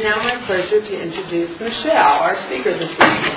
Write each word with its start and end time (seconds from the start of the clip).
is 0.00 0.04
now 0.04 0.16
my 0.22 0.46
pleasure 0.46 0.80
to 0.80 1.02
introduce 1.02 1.58
Michelle, 1.60 2.20
our 2.20 2.42
speaker 2.44 2.72
this 2.78 2.90
evening. 2.90 3.34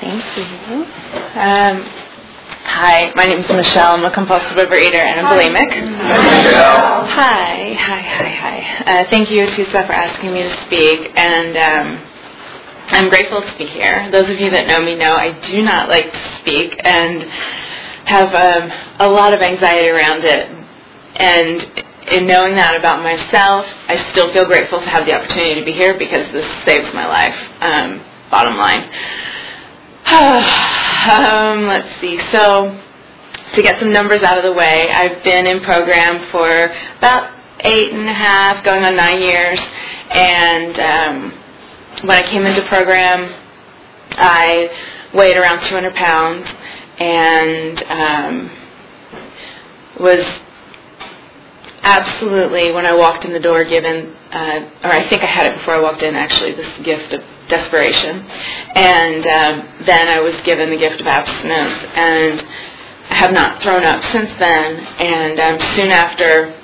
Thank 0.00 0.22
you. 0.36 0.84
Um, 1.34 1.82
hi, 2.64 3.12
my 3.16 3.24
name 3.24 3.40
is 3.40 3.48
Michelle. 3.48 3.96
I'm 3.96 4.04
a 4.04 4.12
compulsive 4.12 4.56
overeater 4.56 5.02
and 5.02 5.20
a 5.20 5.30
bulimic. 5.30 5.70
Hi, 7.08 7.74
hi, 7.76 8.02
hi, 8.02 8.28
hi. 8.28 8.84
Uh, 8.86 9.10
thank 9.10 9.30
you, 9.30 9.46
Tusa, 9.46 9.86
for 9.86 9.92
asking 9.92 10.32
me 10.32 10.42
to 10.42 10.62
speak. 10.66 11.10
And 11.16 11.56
um, 11.56 12.06
I'm 12.88 13.08
grateful 13.08 13.42
to 13.42 13.58
be 13.58 13.66
here. 13.66 14.10
Those 14.12 14.30
of 14.30 14.38
you 14.40 14.50
that 14.50 14.68
know 14.68 14.80
me 14.84 14.94
know 14.94 15.14
I 15.16 15.32
do 15.50 15.62
not 15.62 15.88
like 15.88 16.12
to 16.12 16.38
speak 16.38 16.80
and 16.84 17.22
have 18.06 18.34
um, 18.34 18.70
a 19.00 19.08
lot 19.08 19.32
of 19.32 19.40
anxiety 19.40 19.88
around 19.88 20.24
it. 20.24 20.53
And 21.16 21.84
in 22.08 22.26
knowing 22.26 22.54
that 22.56 22.76
about 22.76 23.02
myself, 23.02 23.66
I 23.88 24.10
still 24.12 24.32
feel 24.32 24.46
grateful 24.46 24.80
to 24.80 24.88
have 24.88 25.06
the 25.06 25.14
opportunity 25.14 25.60
to 25.60 25.64
be 25.64 25.72
here 25.72 25.96
because 25.98 26.30
this 26.32 26.64
saves 26.64 26.92
my 26.92 27.06
life. 27.06 27.36
Um, 27.60 28.04
bottom 28.30 28.56
line. 28.56 28.82
um, 30.06 31.66
let's 31.66 32.00
see. 32.00 32.18
So, 32.30 32.80
to 33.54 33.62
get 33.62 33.78
some 33.78 33.92
numbers 33.92 34.22
out 34.22 34.36
of 34.36 34.44
the 34.44 34.52
way, 34.52 34.90
I've 34.90 35.22
been 35.22 35.46
in 35.46 35.60
program 35.60 36.30
for 36.30 36.48
about 36.98 37.32
eight 37.60 37.92
and 37.92 38.08
a 38.08 38.12
half, 38.12 38.64
going 38.64 38.84
on 38.84 38.96
nine 38.96 39.22
years, 39.22 39.60
and 40.10 40.78
um, 40.80 41.44
when 42.02 42.18
I 42.18 42.22
came 42.26 42.44
into 42.44 42.66
program, 42.68 43.32
I 44.10 44.68
weighed 45.14 45.36
around 45.36 45.64
200 45.64 45.94
pounds 45.94 46.48
and 46.98 47.82
um, 47.84 48.50
was 50.00 50.24
absolutely, 51.84 52.72
when 52.72 52.86
I 52.86 52.94
walked 52.94 53.24
in 53.24 53.32
the 53.32 53.40
door, 53.40 53.64
given, 53.64 54.16
uh, 54.32 54.70
or 54.82 54.90
I 54.90 55.06
think 55.08 55.22
I 55.22 55.26
had 55.26 55.46
it 55.46 55.58
before 55.58 55.74
I 55.74 55.80
walked 55.80 56.02
in, 56.02 56.14
actually, 56.14 56.52
this 56.52 56.78
gift 56.82 57.12
of 57.12 57.22
desperation. 57.48 58.20
And 58.74 59.26
um, 59.26 59.84
then 59.86 60.08
I 60.08 60.20
was 60.20 60.34
given 60.44 60.70
the 60.70 60.76
gift 60.76 61.00
of 61.00 61.06
abstinence, 61.06 61.84
and 61.94 62.40
I 63.10 63.14
have 63.14 63.32
not 63.32 63.62
thrown 63.62 63.84
up 63.84 64.02
since 64.10 64.30
then. 64.38 64.80
And 64.98 65.38
um, 65.38 65.76
soon 65.76 65.90
after 65.90 66.58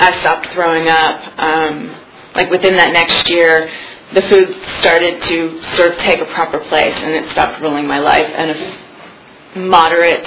I 0.00 0.18
stopped 0.20 0.48
throwing 0.54 0.88
up, 0.88 1.38
um, 1.38 1.94
like 2.34 2.50
within 2.50 2.74
that 2.76 2.92
next 2.92 3.28
year, 3.28 3.70
the 4.14 4.22
food 4.22 4.56
started 4.80 5.22
to 5.24 5.62
sort 5.76 5.92
of 5.92 5.98
take 5.98 6.20
a 6.20 6.26
proper 6.32 6.58
place, 6.60 6.94
and 6.94 7.12
it 7.12 7.30
stopped 7.32 7.60
ruling 7.60 7.86
my 7.86 7.98
life. 7.98 8.26
And 8.26 8.50
a 8.50 9.58
moderate, 9.58 10.26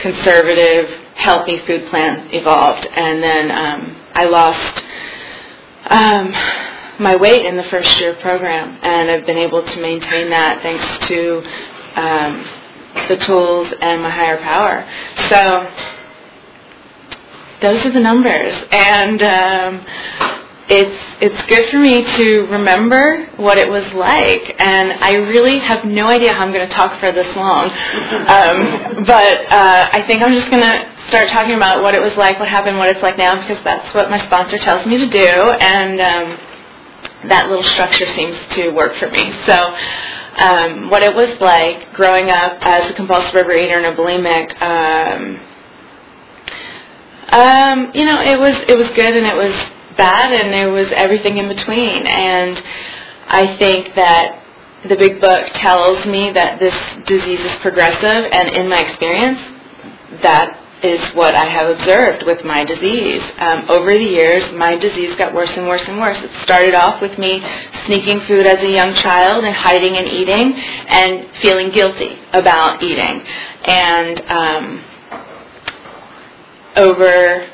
conservative, 0.00 1.07
healthy 1.18 1.58
food 1.66 1.86
plan 1.90 2.28
evolved, 2.32 2.86
and 2.86 3.22
then 3.22 3.50
um, 3.50 3.96
I 4.14 4.24
lost 4.24 4.84
um, 5.90 6.32
my 7.00 7.16
weight 7.16 7.44
in 7.44 7.56
the 7.56 7.64
first 7.64 7.98
year 7.98 8.14
program, 8.22 8.78
and 8.82 9.10
I've 9.10 9.26
been 9.26 9.36
able 9.36 9.62
to 9.64 9.80
maintain 9.80 10.30
that 10.30 10.62
thanks 10.62 11.06
to 11.08 11.42
um, 12.00 13.08
the 13.08 13.16
tools 13.16 13.72
and 13.80 14.02
my 14.02 14.10
higher 14.10 14.38
power. 14.38 14.86
So 15.28 15.70
those 17.62 17.84
are 17.84 17.92
the 17.92 18.00
numbers, 18.00 18.54
and 18.70 19.22
um, 19.22 19.86
it's 20.68 21.16
it's 21.20 21.42
good 21.48 21.70
for 21.70 21.78
me 21.78 22.04
to 22.04 22.46
remember 22.50 23.26
what 23.36 23.56
it 23.56 23.68
was 23.68 23.90
like, 23.94 24.54
and 24.60 24.92
I 25.02 25.14
really 25.14 25.58
have 25.58 25.86
no 25.86 26.08
idea 26.08 26.34
how 26.34 26.44
I'm 26.44 26.52
going 26.52 26.68
to 26.68 26.74
talk 26.74 27.00
for 27.00 27.10
this 27.10 27.34
long. 27.36 27.70
Um, 28.28 29.04
but 29.04 29.32
uh, 29.50 29.88
I 29.92 30.04
think 30.06 30.22
I'm 30.22 30.34
just 30.34 30.50
going 30.50 30.60
to 30.60 30.92
start 31.08 31.28
talking 31.30 31.56
about 31.56 31.82
what 31.82 31.94
it 31.94 32.02
was 32.02 32.14
like, 32.16 32.38
what 32.38 32.48
happened, 32.48 32.76
what 32.76 32.88
it's 32.88 33.02
like 33.02 33.16
now, 33.16 33.40
because 33.40 33.62
that's 33.64 33.94
what 33.94 34.10
my 34.10 34.18
sponsor 34.26 34.58
tells 34.58 34.84
me 34.86 34.98
to 34.98 35.06
do, 35.06 35.18
and 35.18 36.00
um, 36.00 37.28
that 37.28 37.48
little 37.48 37.64
structure 37.64 38.06
seems 38.06 38.36
to 38.54 38.70
work 38.70 38.96
for 38.96 39.10
me. 39.10 39.32
So. 39.46 39.76
Um, 40.38 40.88
what 40.88 41.02
it 41.02 41.16
was 41.16 41.40
like 41.40 41.92
growing 41.94 42.30
up 42.30 42.58
as 42.60 42.88
a 42.88 42.94
compulsive 42.94 43.34
overeater 43.34 43.76
and 43.76 43.86
a 43.86 43.96
bulimic, 43.96 44.54
um, 44.62 45.40
um, 47.30 47.90
you 47.92 48.04
know, 48.04 48.20
it 48.20 48.38
was 48.38 48.54
it 48.68 48.78
was 48.78 48.86
good 48.90 49.16
and 49.16 49.26
it 49.26 49.34
was 49.34 49.52
bad 49.98 50.32
and 50.32 50.54
there 50.54 50.70
was 50.70 50.90
everything 50.92 51.36
in 51.36 51.48
between. 51.48 52.06
And 52.06 52.62
I 53.26 53.58
think 53.58 53.94
that 53.94 54.42
the 54.88 54.96
big 54.96 55.20
book 55.20 55.50
tells 55.54 56.06
me 56.06 56.32
that 56.32 56.58
this 56.58 56.74
disease 57.06 57.40
is 57.40 57.54
progressive, 57.56 58.30
and 58.32 58.48
in 58.50 58.68
my 58.68 58.80
experience, 58.80 59.40
that 60.22 60.64
is 60.82 61.00
what 61.14 61.34
I 61.34 61.44
have 61.46 61.76
observed 61.76 62.24
with 62.24 62.44
my 62.44 62.64
disease. 62.64 63.22
Um, 63.38 63.68
over 63.68 63.92
the 63.92 64.04
years, 64.04 64.52
my 64.52 64.76
disease 64.76 65.16
got 65.16 65.34
worse 65.34 65.50
and 65.56 65.66
worse 65.66 65.82
and 65.88 65.98
worse. 65.98 66.16
It 66.18 66.30
started 66.42 66.74
off 66.74 67.02
with 67.02 67.18
me 67.18 67.42
sneaking 67.86 68.20
food 68.20 68.46
as 68.46 68.62
a 68.62 68.70
young 68.70 68.94
child 68.94 69.44
and 69.44 69.54
hiding 69.54 69.96
and 69.96 70.06
eating 70.06 70.54
and 70.54 71.28
feeling 71.42 71.70
guilty 71.70 72.16
about 72.32 72.82
eating. 72.82 73.26
And 73.64 74.20
um, 74.30 74.84
over 76.76 77.50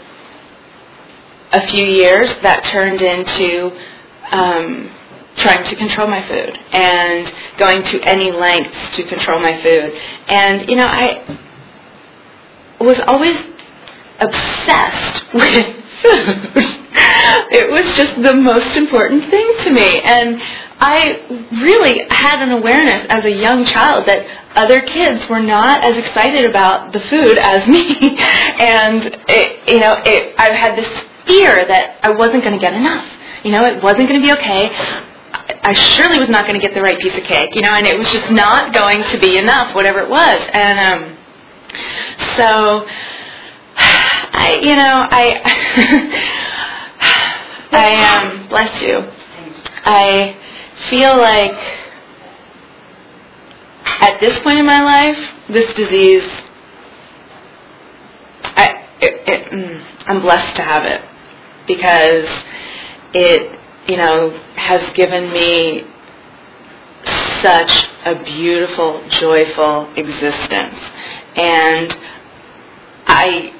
a 1.55 1.67
few 1.69 1.85
years, 1.85 2.29
that 2.43 2.65
turned 2.65 3.01
into 3.01 3.71
um, 4.33 4.91
trying 5.37 5.65
to 5.65 5.77
control 5.77 6.07
my 6.07 6.27
food 6.27 6.59
and 6.73 7.33
going 7.59 7.83
to 7.83 8.01
any 8.03 8.31
lengths 8.31 8.97
to 8.97 9.03
control 9.05 9.41
my 9.41 9.61
food. 9.63 9.93
And 10.29 10.69
you 10.69 10.77
know, 10.77 10.87
I 10.87 11.39
was 12.81 12.99
always 13.07 13.37
obsessed 14.21 15.25
with 15.35 15.67
food. 16.03 16.75
it 17.51 17.71
was 17.71 17.97
just 17.97 18.21
the 18.23 18.35
most 18.35 18.77
important 18.77 19.31
thing 19.31 19.55
to 19.65 19.71
me, 19.71 20.01
and 20.01 20.41
I 20.81 21.25
really 21.63 22.05
had 22.11 22.43
an 22.43 22.53
awareness 22.53 23.07
as 23.09 23.25
a 23.25 23.31
young 23.31 23.65
child 23.65 24.07
that 24.07 24.27
other 24.55 24.81
kids 24.81 25.29
were 25.29 25.41
not 25.41 25.83
as 25.83 25.97
excited 25.97 26.45
about 26.45 26.93
the 26.93 27.01
food 27.01 27.39
as 27.39 27.67
me, 27.69 28.17
and 28.19 29.05
it, 29.29 29.69
you 29.69 29.81
know, 29.81 30.01
it, 30.05 30.35
I 30.39 30.53
had 30.53 30.77
this 30.77 31.05
fear 31.27 31.67
that 31.67 31.99
I 32.03 32.11
wasn't 32.11 32.43
going 32.43 32.55
to 32.55 32.61
get 32.61 32.75
enough. 32.75 33.07
You 33.45 33.51
know, 33.53 33.65
it 33.65 33.83
wasn't 33.83 34.09
going 34.09 34.21
to 34.21 34.27
be 34.27 34.33
okay. 34.33 34.71
I 35.62 35.73
surely 35.73 36.19
was 36.19 36.29
not 36.29 36.47
going 36.47 36.59
to 36.59 36.67
get 36.67 36.75
the 36.75 36.81
right 36.81 36.99
piece 36.99 37.17
of 37.17 37.25
cake, 37.25 37.55
you 37.55 37.62
know, 37.62 37.73
and 37.75 37.87
it 37.87 37.99
was 37.99 38.11
just 38.11 38.31
not 38.31 38.73
going 38.73 39.03
to 39.11 39.19
be 39.19 39.37
enough, 39.37 39.75
whatever 39.75 40.01
it 40.01 40.09
was. 40.09 40.41
And 40.53 40.79
um, 40.79 41.17
so, 42.37 42.87
I, 43.77 44.59
you 44.62 44.77
know, 44.77 45.07
I, 45.11 45.41
I 47.73 48.17
um, 48.17 48.49
bless 48.49 48.83
you. 48.83 48.99
I 49.85 50.37
feel 50.89 51.17
like 51.19 51.53
at 54.01 54.21
this 54.21 54.39
point 54.43 54.59
in 54.59 54.67
my 54.67 54.83
life, 54.83 55.19
this 55.51 55.75
disease, 55.75 56.29
I, 58.45 58.87
it, 59.01 59.29
it, 59.29 59.53
mm, 59.53 59.87
I'm 60.06 60.23
blessed 60.23 60.56
to 60.56 60.62
have 60.62 60.85
it 60.85 61.03
because 61.67 62.29
it, 63.13 63.59
you 63.89 63.97
know, 63.97 64.31
has 64.57 64.93
given 64.95 65.33
me 65.33 65.85
such 67.43 67.89
a 68.05 68.23
beautiful, 68.25 69.07
joyful 69.09 69.93
existence. 69.95 70.79
And 71.37 71.97
I 73.07 73.55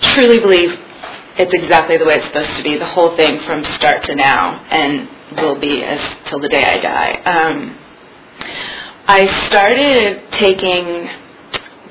truly 0.00 0.38
believe 0.38 0.78
it's 1.38 1.52
exactly 1.54 1.96
the 1.96 2.04
way 2.04 2.16
it's 2.16 2.26
supposed 2.26 2.56
to 2.56 2.62
be, 2.62 2.76
the 2.76 2.86
whole 2.86 3.16
thing 3.16 3.40
from 3.44 3.64
start 3.74 4.02
to 4.04 4.14
now, 4.14 4.64
and 4.70 5.08
will 5.36 5.58
be 5.58 5.82
as 5.82 6.00
till 6.26 6.40
the 6.40 6.48
day 6.48 6.62
I 6.62 6.78
die. 6.78 7.12
Um, 7.24 7.78
I 9.06 9.46
started 9.48 10.30
taking 10.32 11.08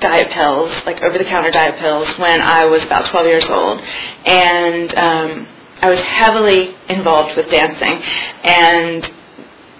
diet 0.02 0.30
pills, 0.32 0.70
like 0.84 1.00
over-the-counter 1.02 1.50
diet 1.50 1.78
pills, 1.78 2.08
when 2.18 2.42
I 2.42 2.66
was 2.66 2.82
about 2.82 3.08
12 3.10 3.26
years 3.26 3.46
old, 3.46 3.80
and 3.80 4.94
um, 4.94 5.48
I 5.80 5.88
was 5.88 5.98
heavily 6.00 6.74
involved 6.88 7.36
with 7.36 7.48
dancing, 7.50 8.02
and 8.44 9.10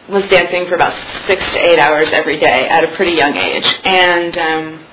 was 0.08 0.28
dancing 0.30 0.66
for 0.68 0.74
about 0.74 0.94
six 1.26 1.44
to 1.52 1.58
eight 1.58 1.78
hours 1.78 2.08
every 2.10 2.38
day 2.38 2.68
at 2.68 2.84
a 2.84 2.96
pretty 2.96 3.12
young 3.12 3.36
age, 3.36 3.66
and 3.84 4.38
um, 4.38 4.86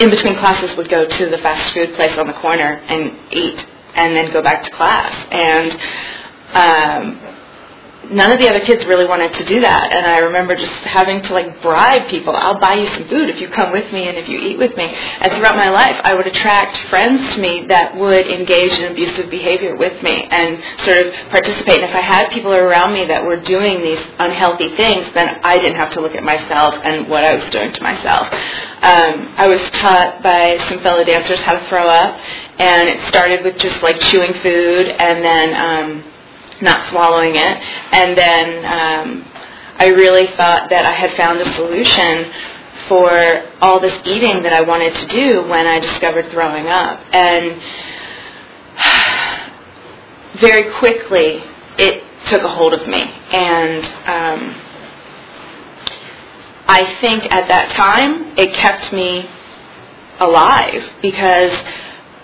in 0.00 0.10
between 0.10 0.36
classes 0.36 0.76
would 0.76 0.88
go 0.88 1.06
to 1.06 1.30
the 1.30 1.38
fast 1.38 1.72
food 1.72 1.94
place 1.94 2.16
on 2.18 2.26
the 2.26 2.34
corner 2.34 2.80
and 2.88 3.18
eat, 3.32 3.66
and 3.94 4.16
then 4.16 4.32
go 4.32 4.42
back 4.42 4.64
to 4.64 4.70
class, 4.70 5.12
and 5.30 5.72
um, 6.54 7.21
none 8.12 8.30
of 8.30 8.38
the 8.38 8.48
other 8.48 8.60
kids 8.60 8.84
really 8.84 9.06
wanted 9.06 9.32
to 9.34 9.44
do 9.44 9.60
that. 9.60 9.92
And 9.92 10.06
I 10.06 10.18
remember 10.18 10.54
just 10.54 10.72
having 10.84 11.22
to 11.22 11.32
like 11.32 11.62
bribe 11.62 12.08
people. 12.08 12.34
I'll 12.36 12.60
buy 12.60 12.74
you 12.74 12.86
some 12.88 13.08
food 13.08 13.30
if 13.30 13.40
you 13.40 13.48
come 13.48 13.72
with 13.72 13.90
me 13.92 14.08
and 14.08 14.16
if 14.18 14.28
you 14.28 14.38
eat 14.38 14.58
with 14.58 14.76
me. 14.76 14.84
And 14.84 15.32
throughout 15.32 15.56
my 15.56 15.70
life, 15.70 15.96
I 16.04 16.14
would 16.14 16.26
attract 16.26 16.76
friends 16.88 17.34
to 17.34 17.40
me 17.40 17.66
that 17.68 17.96
would 17.96 18.26
engage 18.26 18.72
in 18.78 18.92
abusive 18.92 19.30
behavior 19.30 19.76
with 19.76 20.02
me 20.02 20.28
and 20.30 20.62
sort 20.84 20.98
of 20.98 21.12
participate. 21.30 21.82
And 21.82 21.90
if 21.90 21.96
I 21.96 22.00
had 22.00 22.30
people 22.30 22.52
around 22.52 22.92
me 22.92 23.06
that 23.06 23.24
were 23.24 23.40
doing 23.40 23.82
these 23.82 24.00
unhealthy 24.18 24.76
things, 24.76 25.06
then 25.14 25.40
I 25.42 25.58
didn't 25.58 25.76
have 25.76 25.92
to 25.94 26.00
look 26.00 26.14
at 26.14 26.22
myself 26.22 26.74
and 26.84 27.08
what 27.08 27.24
I 27.24 27.34
was 27.34 27.50
doing 27.50 27.72
to 27.72 27.82
myself. 27.82 28.28
Um, 28.82 29.34
I 29.38 29.46
was 29.48 29.60
taught 29.72 30.22
by 30.22 30.58
some 30.68 30.80
fellow 30.80 31.04
dancers 31.04 31.40
how 31.40 31.52
to 31.52 31.68
throw 31.68 31.86
up, 31.86 32.18
and 32.58 32.88
it 32.88 33.08
started 33.08 33.44
with 33.44 33.58
just 33.58 33.82
like 33.82 34.00
chewing 34.00 34.34
food 34.42 34.88
and 34.88 35.24
then 35.24 35.54
um, 35.54 36.11
not 36.62 36.88
swallowing 36.90 37.34
it. 37.34 37.58
And 37.92 38.16
then 38.16 38.64
um, 38.64 39.28
I 39.76 39.86
really 39.88 40.28
thought 40.36 40.70
that 40.70 40.86
I 40.86 40.92
had 40.92 41.16
found 41.16 41.40
a 41.40 41.54
solution 41.56 42.32
for 42.88 43.10
all 43.60 43.80
this 43.80 43.98
eating 44.06 44.42
that 44.42 44.52
I 44.52 44.62
wanted 44.62 44.94
to 44.94 45.06
do 45.06 45.42
when 45.48 45.66
I 45.66 45.80
discovered 45.80 46.30
throwing 46.30 46.68
up. 46.68 47.00
And 47.12 47.60
very 50.40 50.72
quickly, 50.78 51.42
it 51.78 52.04
took 52.26 52.42
a 52.42 52.48
hold 52.48 52.74
of 52.74 52.86
me. 52.86 53.02
And 53.02 53.84
um, 54.06 54.62
I 56.66 56.96
think 57.00 57.24
at 57.30 57.48
that 57.48 57.70
time, 57.72 58.38
it 58.38 58.54
kept 58.54 58.92
me 58.92 59.28
alive 60.20 60.90
because 61.02 61.52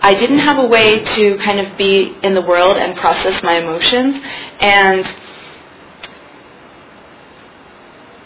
I 0.01 0.15
didn't 0.15 0.39
have 0.39 0.59
a 0.59 0.67
way 0.67 1.05
to 1.17 1.39
kind 1.39 1.61
of 1.61 1.77
be 1.77 2.17
in 2.23 2.35
the 2.35 2.43
world 2.43 2.77
and 2.77 2.97
process 2.97 3.43
my 3.43 3.59
emotions. 3.59 4.23
And 4.61 5.07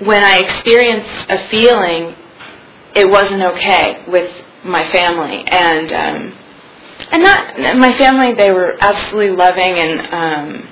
when 0.01 0.23
I 0.23 0.39
experienced 0.39 1.31
a 1.31 1.49
feeling, 1.49 2.15
it 2.95 3.09
wasn't 3.09 3.43
okay 3.43 4.05
with 4.07 4.31
my 4.65 4.91
family. 4.91 5.45
And 5.47 5.93
um, 5.93 6.39
and 7.11 7.23
not 7.23 7.79
my 7.79 7.93
family; 7.97 8.35
they 8.35 8.51
were 8.51 8.77
absolutely 8.81 9.37
loving 9.37 9.79
and 9.79 10.15
um, 10.15 10.69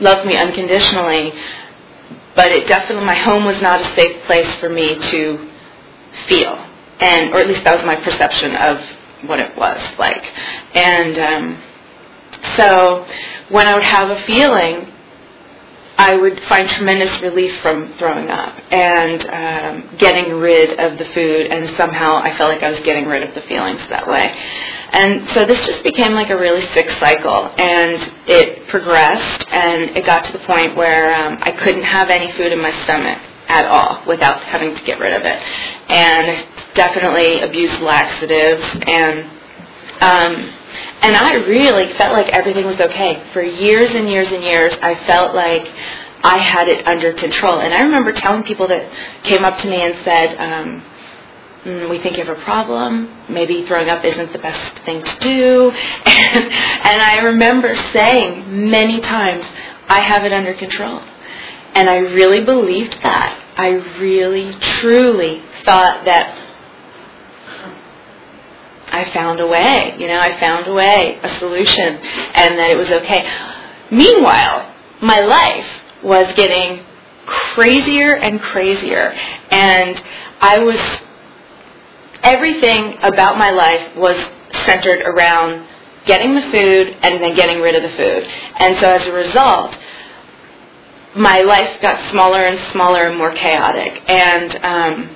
loved 0.00 0.26
me 0.26 0.36
unconditionally. 0.36 1.32
But 2.34 2.52
it 2.52 2.68
definitely, 2.68 3.06
my 3.06 3.14
home 3.14 3.46
was 3.46 3.60
not 3.62 3.80
a 3.80 3.94
safe 3.96 4.22
place 4.26 4.54
for 4.56 4.68
me 4.68 4.98
to 5.10 5.50
feel, 6.28 6.52
and 7.00 7.32
or 7.32 7.38
at 7.38 7.48
least 7.48 7.64
that 7.64 7.76
was 7.76 7.84
my 7.86 7.96
perception 7.96 8.54
of 8.54 8.78
what 9.26 9.40
it 9.40 9.56
was 9.56 9.80
like. 9.98 10.32
And 10.74 11.18
um, 11.18 11.62
so 12.56 13.06
when 13.50 13.66
I 13.66 13.74
would 13.74 13.84
have 13.84 14.10
a 14.10 14.22
feeling, 14.22 14.92
I 15.98 16.14
would 16.14 16.38
find 16.48 16.68
tremendous 16.68 17.20
relief 17.22 17.58
from 17.62 17.94
throwing 17.98 18.28
up 18.28 18.54
and 18.70 19.24
um, 19.26 19.96
getting 19.96 20.34
rid 20.34 20.78
of 20.78 20.98
the 20.98 21.06
food, 21.06 21.46
and 21.46 21.74
somehow 21.76 22.16
I 22.16 22.36
felt 22.36 22.52
like 22.52 22.62
I 22.62 22.70
was 22.70 22.80
getting 22.80 23.06
rid 23.06 23.26
of 23.26 23.34
the 23.34 23.40
feelings 23.48 23.80
that 23.88 24.06
way. 24.06 24.30
And 24.92 25.28
so 25.30 25.46
this 25.46 25.64
just 25.66 25.82
became 25.82 26.12
like 26.12 26.28
a 26.28 26.36
really 26.36 26.60
sick 26.74 26.90
cycle, 27.00 27.50
and 27.56 28.12
it 28.26 28.68
progressed, 28.68 29.46
and 29.50 29.96
it 29.96 30.04
got 30.04 30.26
to 30.26 30.32
the 30.32 30.38
point 30.40 30.76
where 30.76 31.14
um, 31.14 31.38
I 31.40 31.52
couldn't 31.52 31.84
have 31.84 32.10
any 32.10 32.30
food 32.32 32.52
in 32.52 32.60
my 32.60 32.72
stomach 32.84 33.18
at 33.48 33.64
all 33.64 34.04
without 34.06 34.42
having 34.42 34.74
to 34.74 34.82
get 34.84 34.98
rid 35.00 35.14
of 35.14 35.22
it. 35.24 35.42
And 35.88 36.46
definitely 36.76 37.40
abused 37.40 37.80
laxatives 37.80 38.62
and 38.86 39.30
um, 40.00 40.52
and 41.00 41.16
I 41.16 41.34
really 41.34 41.92
felt 41.94 42.12
like 42.12 42.28
everything 42.28 42.66
was 42.66 42.78
okay. 42.80 43.22
For 43.32 43.42
years 43.42 43.90
and 43.90 44.08
years 44.10 44.28
and 44.28 44.42
years, 44.42 44.74
I 44.82 44.94
felt 45.06 45.34
like 45.34 45.66
I 46.22 46.38
had 46.38 46.68
it 46.68 46.86
under 46.86 47.12
control. 47.12 47.60
And 47.60 47.72
I 47.72 47.82
remember 47.82 48.12
telling 48.12 48.42
people 48.42 48.68
that 48.68 48.90
came 49.22 49.44
up 49.44 49.58
to 49.58 49.68
me 49.68 49.82
and 49.82 49.94
said, 50.04 50.36
um, 50.38 50.84
mm, 51.64 51.90
we 51.90 51.98
think 51.98 52.16
you 52.18 52.24
have 52.24 52.36
a 52.36 52.42
problem. 52.42 53.08
Maybe 53.28 53.66
throwing 53.66 53.88
up 53.88 54.04
isn't 54.04 54.32
the 54.32 54.38
best 54.38 54.84
thing 54.84 55.04
to 55.04 55.18
do. 55.20 55.70
And, 55.70 56.44
and 56.52 57.02
I 57.02 57.20
remember 57.24 57.74
saying 57.92 58.70
many 58.70 59.00
times, 59.00 59.46
I 59.88 60.00
have 60.00 60.24
it 60.24 60.32
under 60.32 60.52
control. 60.54 61.00
And 61.74 61.88
I 61.88 61.98
really 61.98 62.44
believed 62.44 62.98
that. 63.02 63.42
I 63.56 63.68
really, 63.98 64.52
truly 64.80 65.42
thought 65.64 66.04
that 66.06 66.45
I 68.96 69.12
found 69.12 69.40
a 69.40 69.46
way. 69.46 69.94
You 69.98 70.08
know, 70.08 70.18
I 70.18 70.38
found 70.40 70.66
a 70.66 70.72
way, 70.72 71.18
a 71.22 71.38
solution, 71.38 71.96
and 71.96 72.58
that 72.58 72.70
it 72.70 72.76
was 72.76 72.90
okay. 72.90 73.28
Meanwhile, 73.90 74.72
my 75.02 75.20
life 75.20 75.66
was 76.02 76.32
getting 76.34 76.84
crazier 77.26 78.16
and 78.16 78.40
crazier, 78.40 79.12
and 79.50 80.02
I 80.40 80.58
was 80.60 80.78
everything 82.22 82.96
about 83.02 83.38
my 83.38 83.50
life 83.50 83.96
was 83.96 84.16
centered 84.64 85.00
around 85.02 85.66
getting 86.06 86.34
the 86.34 86.42
food 86.42 86.96
and 87.02 87.22
then 87.22 87.34
getting 87.34 87.60
rid 87.60 87.74
of 87.74 87.82
the 87.82 87.96
food. 87.96 88.24
And 88.58 88.78
so 88.78 88.90
as 88.90 89.06
a 89.06 89.12
result, 89.12 89.76
my 91.16 91.40
life 91.40 91.80
got 91.80 92.10
smaller 92.10 92.40
and 92.40 92.58
smaller 92.72 93.08
and 93.08 93.18
more 93.18 93.32
chaotic. 93.32 94.02
And 94.08 94.56
um, 94.64 95.15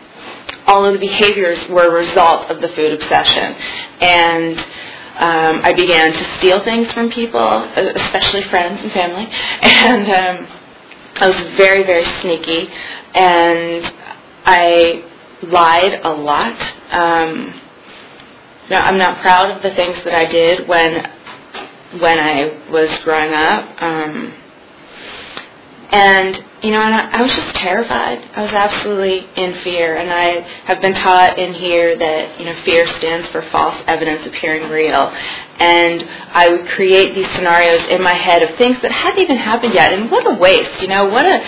all 0.70 0.84
of 0.84 0.92
the 0.94 0.98
behaviors 0.98 1.58
were 1.68 1.88
a 1.88 2.06
result 2.06 2.50
of 2.50 2.60
the 2.60 2.68
food 2.68 2.92
obsession. 2.92 3.54
And 4.00 4.58
um, 4.58 5.60
I 5.64 5.72
began 5.74 6.12
to 6.12 6.38
steal 6.38 6.64
things 6.64 6.90
from 6.92 7.10
people, 7.10 7.40
especially 7.74 8.44
friends 8.44 8.82
and 8.82 8.92
family. 8.92 9.28
And 9.62 10.08
um, 10.08 10.48
I 11.16 11.26
was 11.26 11.36
very, 11.56 11.84
very 11.84 12.04
sneaky. 12.20 12.68
And 13.14 13.92
I 14.46 15.04
lied 15.42 16.00
a 16.04 16.12
lot. 16.12 16.60
Um, 16.90 17.60
know, 18.70 18.78
I'm 18.78 18.98
not 18.98 19.20
proud 19.20 19.50
of 19.50 19.62
the 19.62 19.74
things 19.74 19.96
that 20.04 20.14
I 20.14 20.26
did 20.26 20.66
when 20.68 21.06
when 22.00 22.20
I 22.20 22.70
was 22.70 22.88
growing 23.02 23.34
up. 23.34 23.82
Um, 23.82 24.32
and, 25.92 26.36
you 26.62 26.70
know, 26.70 26.80
and 26.80 26.94
I, 26.94 27.18
I 27.18 27.22
was 27.22 27.32
just 27.34 27.54
terrified. 27.56 28.22
I 28.36 28.42
was 28.42 28.52
absolutely 28.52 29.26
in 29.34 29.60
fear. 29.62 29.96
And 29.96 30.12
I 30.12 30.46
have 30.66 30.80
been 30.80 30.94
taught 30.94 31.36
in 31.36 31.52
here 31.54 31.98
that, 31.98 32.38
you 32.38 32.46
know, 32.46 32.54
fear 32.62 32.86
stands 32.98 33.26
for 33.30 33.42
false 33.50 33.74
evidence 33.88 34.24
appearing 34.24 34.70
real. 34.70 35.10
And 35.58 36.04
I 36.32 36.48
would 36.48 36.68
create 36.68 37.14
these 37.16 37.28
scenarios 37.34 37.82
in 37.90 38.02
my 38.02 38.14
head 38.14 38.42
of 38.42 38.56
things 38.56 38.76
that 38.82 38.92
hadn't 38.92 39.18
even 39.18 39.36
happened 39.36 39.74
yet. 39.74 39.92
And 39.92 40.10
what 40.10 40.30
a 40.30 40.38
waste, 40.38 40.80
you 40.80 40.88
know, 40.88 41.08
what 41.08 41.26
a 41.26 41.42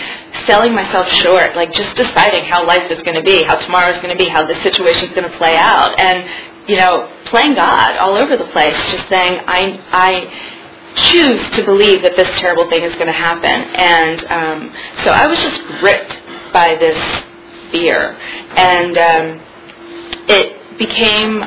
selling 0.45 0.75
myself 0.75 1.07
short, 1.07 1.55
like 1.55 1.71
just 1.71 1.95
deciding 1.95 2.43
how 2.43 2.67
life 2.67 2.91
is 2.91 3.01
going 3.03 3.15
to 3.15 3.23
be, 3.23 3.43
how 3.43 3.55
tomorrow 3.55 3.91
is 3.95 4.01
going 4.01 4.11
to 4.11 4.21
be, 4.21 4.27
how 4.27 4.45
the 4.45 4.55
situation 4.61 5.07
is 5.07 5.15
going 5.15 5.29
to 5.29 5.37
play 5.37 5.55
out. 5.55 5.97
And, 5.97 6.69
you 6.69 6.75
know, 6.75 7.09
playing 7.25 7.55
God 7.55 7.95
all 7.97 8.15
over 8.15 8.35
the 8.35 8.45
place, 8.51 8.75
just 8.91 9.07
saying, 9.07 9.39
I, 9.47 9.79
I, 9.91 10.52
choose 10.95 11.49
to 11.51 11.63
believe 11.65 12.01
that 12.03 12.15
this 12.15 12.29
terrible 12.39 12.69
thing 12.69 12.83
is 12.83 12.93
going 12.95 13.07
to 13.07 13.13
happen. 13.13 13.49
And 13.75 14.23
um, 14.25 14.75
so 15.03 15.11
I 15.11 15.27
was 15.27 15.39
just 15.41 15.61
gripped 15.79 16.17
by 16.53 16.75
this 16.75 16.97
fear. 17.71 18.15
And 18.55 18.97
um, 18.97 19.41
it 20.29 20.77
became 20.77 21.43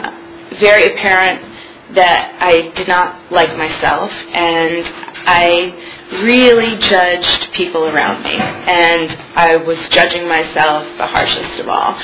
very 0.59 0.93
apparent 0.93 1.55
that 1.95 2.37
I 2.41 2.73
did 2.75 2.89
not 2.89 3.31
like 3.31 3.57
myself 3.57 4.11
and 4.11 4.85
I 5.29 6.21
really 6.23 6.77
judged 6.79 7.53
people 7.53 7.85
around 7.85 8.23
me. 8.23 8.37
And 8.37 9.11
I 9.35 9.57
was 9.57 9.79
judging 9.89 10.29
myself 10.29 10.87
the 10.99 11.07
harshest 11.07 11.61
of 11.61 11.69
all. 11.69 11.99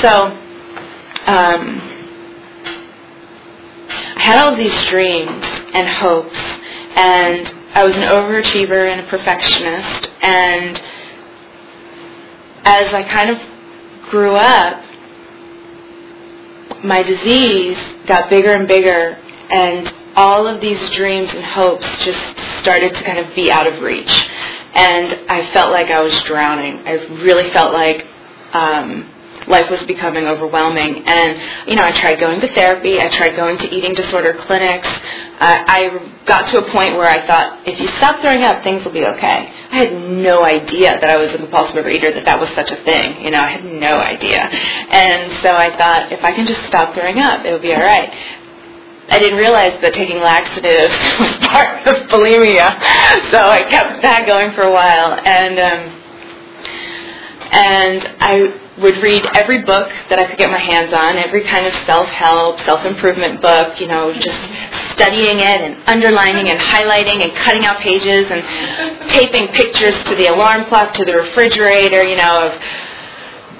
So, 0.00 0.40
um, 1.26 1.90
I 4.16 4.20
had 4.20 4.44
all 4.44 4.56
these 4.56 4.86
dreams 4.88 5.44
and 5.72 5.88
hopes 5.88 6.38
and 6.94 7.48
I 7.74 7.84
was 7.84 7.94
an 7.96 8.02
overachiever 8.02 8.90
and 8.90 9.00
a 9.00 9.08
perfectionist. 9.08 10.08
And 10.22 10.80
as 12.64 12.94
I 12.94 13.02
kind 13.02 13.30
of 13.30 14.10
grew 14.10 14.34
up, 14.36 14.84
my 16.84 17.02
disease 17.02 17.78
got 18.06 18.30
bigger 18.30 18.52
and 18.52 18.68
bigger, 18.68 19.18
and 19.50 19.92
all 20.16 20.46
of 20.46 20.60
these 20.60 20.78
dreams 20.90 21.30
and 21.32 21.44
hopes 21.44 21.86
just 22.04 22.38
started 22.60 22.94
to 22.94 23.02
kind 23.02 23.18
of 23.18 23.34
be 23.34 23.50
out 23.50 23.66
of 23.66 23.82
reach. 23.82 24.12
And 24.74 25.30
I 25.30 25.52
felt 25.52 25.70
like 25.70 25.88
I 25.90 26.00
was 26.00 26.12
drowning. 26.24 26.86
I 26.86 26.92
really 27.22 27.50
felt 27.52 27.72
like 27.72 28.06
um, 28.52 29.10
life 29.48 29.70
was 29.70 29.82
becoming 29.84 30.26
overwhelming. 30.26 31.04
And, 31.06 31.68
you 31.68 31.76
know, 31.76 31.82
I 31.82 31.92
tried 31.92 32.20
going 32.20 32.40
to 32.40 32.52
therapy. 32.54 33.00
I 33.00 33.08
tried 33.08 33.36
going 33.36 33.58
to 33.58 33.74
eating 33.74 33.94
disorder 33.94 34.34
clinics. 34.46 34.88
Uh, 34.88 35.64
I 35.66 36.22
got 36.26 36.50
to 36.52 36.58
a 36.64 36.70
point 36.70 36.96
where 36.96 37.08
I 37.08 37.26
thought, 37.26 37.66
if 37.66 37.80
you 37.80 37.88
stop 37.98 38.20
throwing 38.20 38.42
up, 38.42 38.62
things 38.62 38.84
will 38.84 38.92
be 38.92 39.04
okay. 39.04 39.52
I 39.70 39.76
had 39.76 39.92
no 39.92 40.44
idea 40.44 40.98
that 41.00 41.10
I 41.10 41.16
was 41.16 41.32
a 41.32 41.38
compulsive 41.38 41.76
overeater, 41.76 42.14
that 42.14 42.24
that 42.24 42.40
was 42.40 42.48
such 42.54 42.70
a 42.70 42.76
thing. 42.84 43.24
You 43.24 43.30
know, 43.30 43.40
I 43.40 43.50
had 43.50 43.64
no 43.64 43.98
idea. 43.98 44.40
And 44.40 45.32
so 45.42 45.50
I 45.50 45.76
thought, 45.76 46.12
if 46.12 46.22
I 46.22 46.32
can 46.32 46.46
just 46.46 46.64
stop 46.66 46.94
throwing 46.94 47.18
up, 47.18 47.44
it'll 47.44 47.58
be 47.58 47.74
all 47.74 47.82
right. 47.82 48.12
I 49.08 49.18
didn't 49.18 49.38
realize 49.38 49.78
that 49.82 49.92
taking 49.92 50.18
laxatives 50.18 50.94
was 51.20 51.36
part 51.46 51.86
of 51.86 52.08
bulimia, 52.08 52.72
so 53.30 53.36
I 53.36 53.62
kept 53.68 54.00
that 54.00 54.24
going 54.26 54.52
for 54.52 54.62
a 54.62 54.72
while, 54.72 55.12
and 55.12 55.58
um, 55.60 56.04
and 57.52 58.16
I 58.18 58.63
would 58.78 58.96
read 58.98 59.22
every 59.34 59.62
book 59.62 59.88
that 60.10 60.18
I 60.18 60.26
could 60.26 60.38
get 60.38 60.50
my 60.50 60.58
hands 60.58 60.92
on, 60.92 61.16
every 61.16 61.44
kind 61.44 61.66
of 61.66 61.72
self-help, 61.86 62.60
self-improvement 62.60 63.40
book, 63.40 63.80
you 63.80 63.86
know, 63.86 64.12
just 64.12 64.38
studying 64.94 65.38
it 65.38 65.60
and 65.62 65.76
underlining 65.86 66.48
and 66.48 66.58
highlighting 66.58 67.22
and 67.22 67.34
cutting 67.36 67.64
out 67.64 67.80
pages 67.80 68.30
and 68.30 68.42
taping 69.10 69.48
pictures 69.48 69.94
to 70.04 70.14
the 70.16 70.26
alarm 70.26 70.64
clock, 70.66 70.92
to 70.94 71.04
the 71.04 71.14
refrigerator, 71.14 72.02
you 72.02 72.16
know, 72.16 72.50
of 72.50 72.52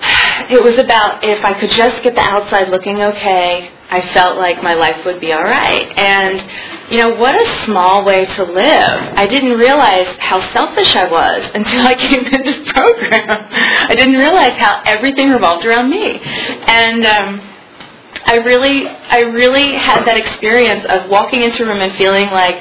it 0.50 0.62
was 0.62 0.78
about 0.78 1.22
if 1.22 1.44
I 1.44 1.58
could 1.58 1.70
just 1.70 2.02
get 2.02 2.14
the 2.14 2.22
outside 2.22 2.70
looking 2.70 3.00
okay, 3.00 3.70
I 3.90 4.12
felt 4.12 4.38
like 4.38 4.62
my 4.62 4.74
life 4.74 5.04
would 5.04 5.20
be 5.20 5.32
all 5.32 5.42
right. 5.42 5.92
And, 5.96 6.90
you 6.90 6.98
know, 6.98 7.14
what 7.16 7.34
a 7.34 7.64
small 7.64 8.04
way 8.04 8.26
to 8.26 8.44
live. 8.44 9.12
I 9.16 9.26
didn't 9.26 9.58
realize 9.58 10.08
how 10.18 10.40
selfish 10.52 10.96
I 10.96 11.08
was 11.08 11.50
until 11.54 11.86
I 11.86 11.94
came 11.94 12.24
to 12.24 12.38
this 12.42 12.72
program. 12.72 13.46
I 13.50 13.94
didn't 13.94 14.16
realize 14.16 14.52
how 14.58 14.82
everything 14.84 15.30
revolved 15.30 15.64
around 15.64 15.90
me. 15.90 16.18
And, 16.20 17.06
um, 17.06 17.50
I 18.26 18.36
really, 18.36 18.88
I 18.88 19.20
really 19.20 19.74
had 19.74 20.04
that 20.06 20.16
experience 20.16 20.86
of 20.88 21.10
walking 21.10 21.42
into 21.42 21.62
a 21.62 21.66
room 21.66 21.80
and 21.80 21.92
feeling 21.98 22.30
like 22.30 22.56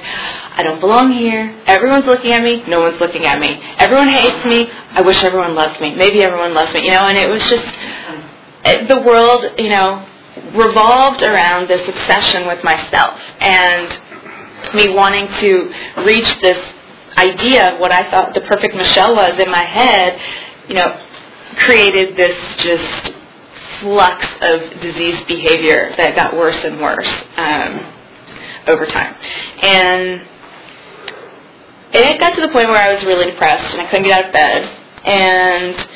I 0.56 0.62
don't 0.62 0.80
belong 0.82 1.14
here. 1.14 1.56
Everyone's 1.66 2.06
looking 2.06 2.34
at 2.34 2.44
me. 2.44 2.64
No 2.68 2.82
one's 2.82 3.00
looking 3.00 3.26
at 3.26 3.40
me. 3.40 3.60
Everyone 3.78 4.10
hates 4.10 4.46
me. 4.46 4.70
I 4.92 5.02
wish 5.02 5.24
everyone 5.24 5.56
loved 5.56 5.80
me. 5.80 5.96
Maybe 5.96 6.22
everyone 6.22 6.54
loves 6.54 6.74
me. 6.74 6.84
You 6.86 6.92
know, 6.92 7.06
and 7.08 7.18
it 7.18 7.30
was 7.30 7.42
just 7.50 7.66
the 8.88 9.02
world. 9.02 9.46
You 9.58 9.70
know, 9.70 10.06
revolved 10.54 11.22
around 11.22 11.68
this 11.68 11.88
obsession 11.88 12.48
with 12.48 12.64
myself 12.64 13.20
and 13.40 14.00
me 14.76 14.90
wanting 14.90 15.28
to 15.40 15.74
reach 16.06 16.40
this 16.42 16.58
idea 17.18 17.74
of 17.74 17.80
what 17.80 17.92
I 17.92 18.10
thought 18.10 18.34
the 18.34 18.42
perfect 18.42 18.76
Michelle 18.76 19.16
was 19.16 19.38
in 19.38 19.50
my 19.50 19.64
head, 19.64 20.20
you 20.68 20.76
know, 20.76 21.00
created 21.58 22.16
this 22.16 22.38
just 22.58 23.14
flux 23.80 24.26
of 24.42 24.80
disease 24.82 25.22
behavior 25.28 25.94
that 25.98 26.16
got 26.16 26.36
worse 26.36 26.64
and 26.64 26.80
worse 26.80 27.10
um, 27.38 27.94
over 28.68 28.86
time. 28.86 29.16
And 29.62 30.26
it 31.94 32.20
got 32.20 32.34
to 32.36 32.42
the 32.42 32.50
point 32.50 32.70
where 32.70 32.82
I 32.82 32.94
was 32.94 33.04
really 33.04 33.30
depressed 33.30 33.74
and 33.74 33.82
I 33.82 33.90
couldn't 33.90 34.06
get 34.06 34.20
out 34.20 34.26
of 34.28 34.34
bed. 34.34 34.80
And 35.06 35.88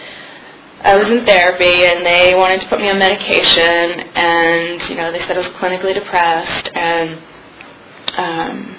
I 0.81 0.95
was 0.95 1.07
in 1.09 1.25
therapy 1.25 1.85
and 1.85 2.05
they 2.05 2.35
wanted 2.35 2.61
to 2.61 2.67
put 2.67 2.79
me 2.79 2.89
on 2.89 2.99
medication 2.99 4.09
and 4.15 4.89
you 4.89 4.95
know 4.95 5.11
they 5.11 5.19
said 5.19 5.31
I 5.31 5.39
was 5.39 5.47
clinically 5.47 5.93
depressed 5.93 6.69
and 6.73 7.19
um, 8.15 8.77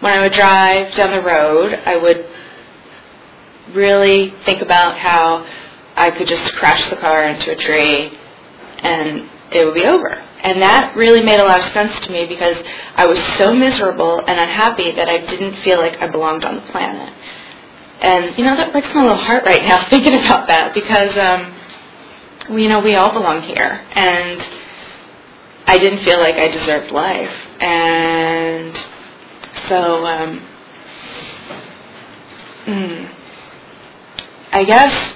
when 0.00 0.12
I 0.12 0.20
would 0.20 0.32
drive 0.32 0.94
down 0.94 1.10
the 1.10 1.22
road 1.22 1.74
I 1.84 1.96
would 1.96 2.26
really 3.74 4.34
think 4.44 4.62
about 4.62 4.98
how 4.98 5.46
I 5.96 6.10
could 6.10 6.28
just 6.28 6.52
crash 6.54 6.88
the 6.90 6.96
car 6.96 7.24
into 7.24 7.52
a 7.52 7.56
tree 7.56 8.16
and 8.82 9.28
it 9.52 9.64
would 9.64 9.74
be 9.74 9.84
over. 9.84 10.10
And 10.42 10.60
that 10.62 10.94
really 10.96 11.22
made 11.22 11.40
a 11.40 11.44
lot 11.44 11.58
of 11.58 11.72
sense 11.72 12.04
to 12.06 12.12
me 12.12 12.26
because 12.26 12.56
I 12.94 13.06
was 13.06 13.18
so 13.38 13.54
miserable 13.54 14.20
and 14.20 14.38
unhappy 14.38 14.92
that 14.92 15.08
I 15.08 15.18
didn't 15.18 15.62
feel 15.62 15.78
like 15.78 16.00
I 16.00 16.08
belonged 16.08 16.44
on 16.44 16.56
the 16.56 16.72
planet. 16.72 17.12
And 18.00 18.36
you 18.36 18.44
know 18.44 18.56
that 18.56 18.72
breaks 18.72 18.88
my 18.94 19.02
little 19.02 19.16
heart 19.16 19.44
right 19.44 19.62
now 19.62 19.88
thinking 19.90 20.14
about 20.14 20.48
that 20.48 20.74
because 20.74 21.16
um, 21.16 22.54
we, 22.54 22.62
you 22.62 22.68
know 22.68 22.80
we 22.80 22.94
all 22.94 23.12
belong 23.12 23.42
here, 23.42 23.84
and 23.92 24.46
I 25.66 25.78
didn't 25.78 26.04
feel 26.04 26.20
like 26.20 26.36
I 26.36 26.48
deserved 26.48 26.92
life, 26.92 27.34
and 27.60 28.76
so 29.68 30.06
um, 30.06 30.46
mm, 32.66 33.14
I 34.52 34.64
guess 34.64 35.14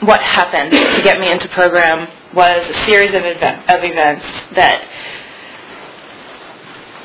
what 0.00 0.20
happened 0.20 0.72
to 0.72 1.02
get 1.02 1.18
me 1.18 1.30
into 1.30 1.48
program 1.48 2.08
was 2.34 2.66
a 2.66 2.84
series 2.86 3.10
of, 3.14 3.24
event, 3.24 3.68
of 3.68 3.84
events 3.84 4.24
that 4.54 4.84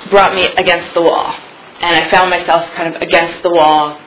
brought 0.10 0.34
me 0.34 0.46
against 0.46 0.94
the 0.94 1.02
wall, 1.02 1.34
and 1.82 1.96
I 1.96 2.10
found 2.10 2.30
myself 2.30 2.70
kind 2.72 2.96
of 2.96 3.02
against 3.02 3.44
the 3.44 3.52
wall 3.52 4.00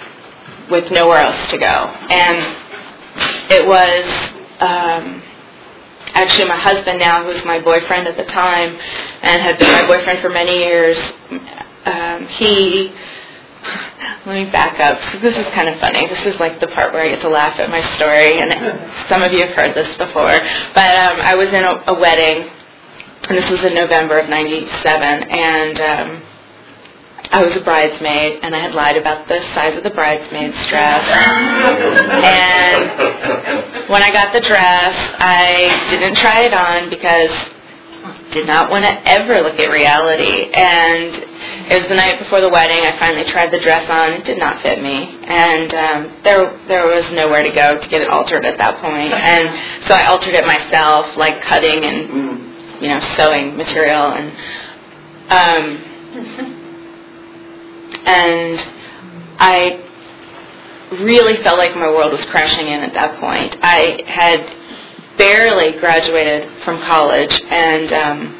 with 0.70 0.90
nowhere 0.90 1.18
else 1.18 1.50
to 1.50 1.58
go. 1.58 1.66
And 1.66 2.56
it 3.50 3.66
was 3.66 4.04
um, 4.60 5.22
actually 6.14 6.48
my 6.48 6.58
husband 6.58 6.98
now, 6.98 7.22
who 7.22 7.28
was 7.28 7.44
my 7.44 7.60
boyfriend 7.60 8.06
at 8.08 8.16
the 8.16 8.24
time, 8.24 8.78
and 9.22 9.42
had 9.42 9.58
been 9.58 9.72
my 9.72 9.86
boyfriend 9.86 10.20
for 10.20 10.28
many 10.28 10.58
years. 10.58 10.98
Um, 11.84 12.26
he 12.28 12.92
let 14.26 14.44
me 14.44 14.50
back 14.50 14.78
up. 14.80 15.00
So 15.12 15.18
this 15.18 15.36
is 15.36 15.46
kind 15.54 15.68
of 15.68 15.80
funny. 15.80 16.06
This 16.06 16.24
is 16.26 16.38
like 16.38 16.60
the 16.60 16.68
part 16.68 16.92
where 16.92 17.02
I 17.02 17.08
get 17.08 17.20
to 17.22 17.28
laugh 17.28 17.58
at 17.58 17.70
my 17.70 17.80
story, 17.96 18.40
and 18.40 18.52
some 19.08 19.22
of 19.22 19.32
you 19.32 19.46
have 19.46 19.54
heard 19.56 19.74
this 19.74 19.88
before. 19.96 20.38
But 20.74 20.94
um, 20.96 21.20
I 21.20 21.34
was 21.34 21.48
in 21.48 21.64
a, 21.64 21.84
a 21.88 21.98
wedding, 21.98 22.50
and 23.28 23.38
this 23.38 23.50
was 23.50 23.64
in 23.64 23.74
November 23.74 24.18
of 24.18 24.28
'97, 24.28 25.30
and 25.30 25.80
um, 25.80 26.22
I 27.30 27.42
was 27.42 27.54
a 27.56 27.60
bridesmaid, 27.60 28.40
and 28.42 28.56
I 28.56 28.58
had 28.58 28.74
lied 28.74 28.96
about 28.96 29.28
the 29.28 29.38
size 29.54 29.76
of 29.76 29.82
the 29.84 29.90
bridesmaid's 29.90 30.56
dress. 30.68 31.04
and 32.24 32.88
when 33.90 34.02
I 34.02 34.10
got 34.10 34.32
the 34.32 34.40
dress, 34.40 34.94
I 35.18 35.86
didn't 35.90 36.16
try 36.16 36.44
it 36.44 36.54
on 36.54 36.88
because 36.88 37.30
I 37.30 38.30
did 38.32 38.46
not 38.46 38.70
want 38.70 38.84
to 38.84 39.08
ever 39.08 39.42
look 39.42 39.60
at 39.60 39.70
reality. 39.70 40.50
And 40.54 41.16
it 41.70 41.82
was 41.82 41.88
the 41.90 41.96
night 41.96 42.18
before 42.18 42.40
the 42.40 42.48
wedding. 42.48 42.86
I 42.86 42.98
finally 42.98 43.24
tried 43.24 43.52
the 43.52 43.60
dress 43.60 43.90
on. 43.90 44.14
It 44.14 44.24
did 44.24 44.38
not 44.38 44.62
fit 44.62 44.82
me, 44.82 45.18
and 45.24 45.74
um, 45.74 46.16
there 46.24 46.58
there 46.66 46.86
was 46.86 47.04
nowhere 47.12 47.42
to 47.42 47.50
go 47.50 47.78
to 47.78 47.88
get 47.88 48.00
it 48.00 48.08
altered 48.08 48.46
at 48.46 48.56
that 48.56 48.80
point. 48.80 49.12
And 49.12 49.84
so 49.86 49.92
I 49.94 50.06
altered 50.06 50.32
it 50.34 50.46
myself, 50.46 51.14
like 51.18 51.42
cutting 51.42 51.84
and 51.84 52.08
you 52.80 52.88
know 52.88 53.00
sewing 53.16 53.56
material 53.56 54.12
and. 54.12 54.32
Um, 55.28 55.84
and 58.08 58.58
I 59.38 59.84
really 61.04 61.42
felt 61.42 61.58
like 61.58 61.74
my 61.76 61.88
world 61.88 62.12
was 62.12 62.24
crashing 62.26 62.68
in 62.68 62.80
at 62.80 62.94
that 62.94 63.20
point. 63.20 63.56
I 63.60 64.02
had 64.06 65.18
barely 65.18 65.78
graduated 65.78 66.64
from 66.64 66.80
college, 66.80 67.38
and 67.50 67.92
um, 67.92 68.34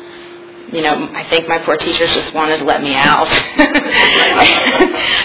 you 0.73 0.81
know, 0.81 1.11
I 1.13 1.29
think 1.29 1.49
my 1.49 1.59
poor 1.59 1.77
teachers 1.77 2.15
just 2.15 2.33
wanted 2.35 2.59
to 2.59 2.65
let 2.65 2.83
me 2.83 2.95
out. 2.95 3.29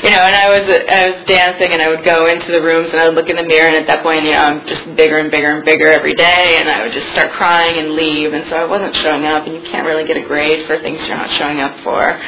you 0.04 0.12
know, 0.12 0.24
and 0.28 0.36
I 0.36 0.48
was 0.52 0.64
I 0.68 1.10
was 1.12 1.26
dancing, 1.26 1.72
and 1.72 1.82
I 1.82 1.88
would 1.90 2.04
go 2.04 2.28
into 2.28 2.52
the 2.52 2.62
rooms, 2.62 2.90
and 2.92 3.00
I 3.00 3.08
would 3.08 3.16
look 3.16 3.30
in 3.30 3.38
the 3.38 3.44
mirror, 3.44 3.68
and 3.68 3.78
at 3.78 3.88
that 3.88 4.04
point, 4.04 4.26
you 4.26 4.32
know, 4.32 4.40
I'm 4.40 4.68
just 4.68 4.84
bigger 4.98 5.20
and 5.20 5.32
bigger 5.32 5.56
and 5.56 5.64
bigger 5.64 5.88
every 5.88 6.16
day, 6.16 6.58
and 6.60 6.70
I 6.70 6.84
would 6.84 6.92
just 6.92 7.10
start 7.14 7.32
crying 7.32 7.80
and 7.80 7.92
leave, 7.96 8.34
and 8.34 8.44
so 8.50 8.58
I 8.58 8.66
wasn't 8.66 8.94
showing 8.98 9.26
up, 9.26 9.46
and 9.48 9.56
you 9.56 9.62
can't 9.72 9.86
really 9.86 10.04
get 10.06 10.18
a 10.18 10.24
grade 10.28 10.68
for 10.68 10.80
things 10.80 11.00
you're 11.08 11.16
not 11.16 11.32
showing 11.32 11.62
up 11.62 11.80
for. 11.84 12.20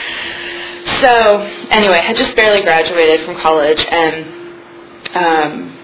So 0.85 1.41
anyway, 1.71 1.99
I 1.99 2.05
had 2.05 2.15
just 2.15 2.35
barely 2.35 2.61
graduated 2.61 3.25
from 3.25 3.37
college, 3.37 3.79
and 3.79 4.25
um, 5.15 5.79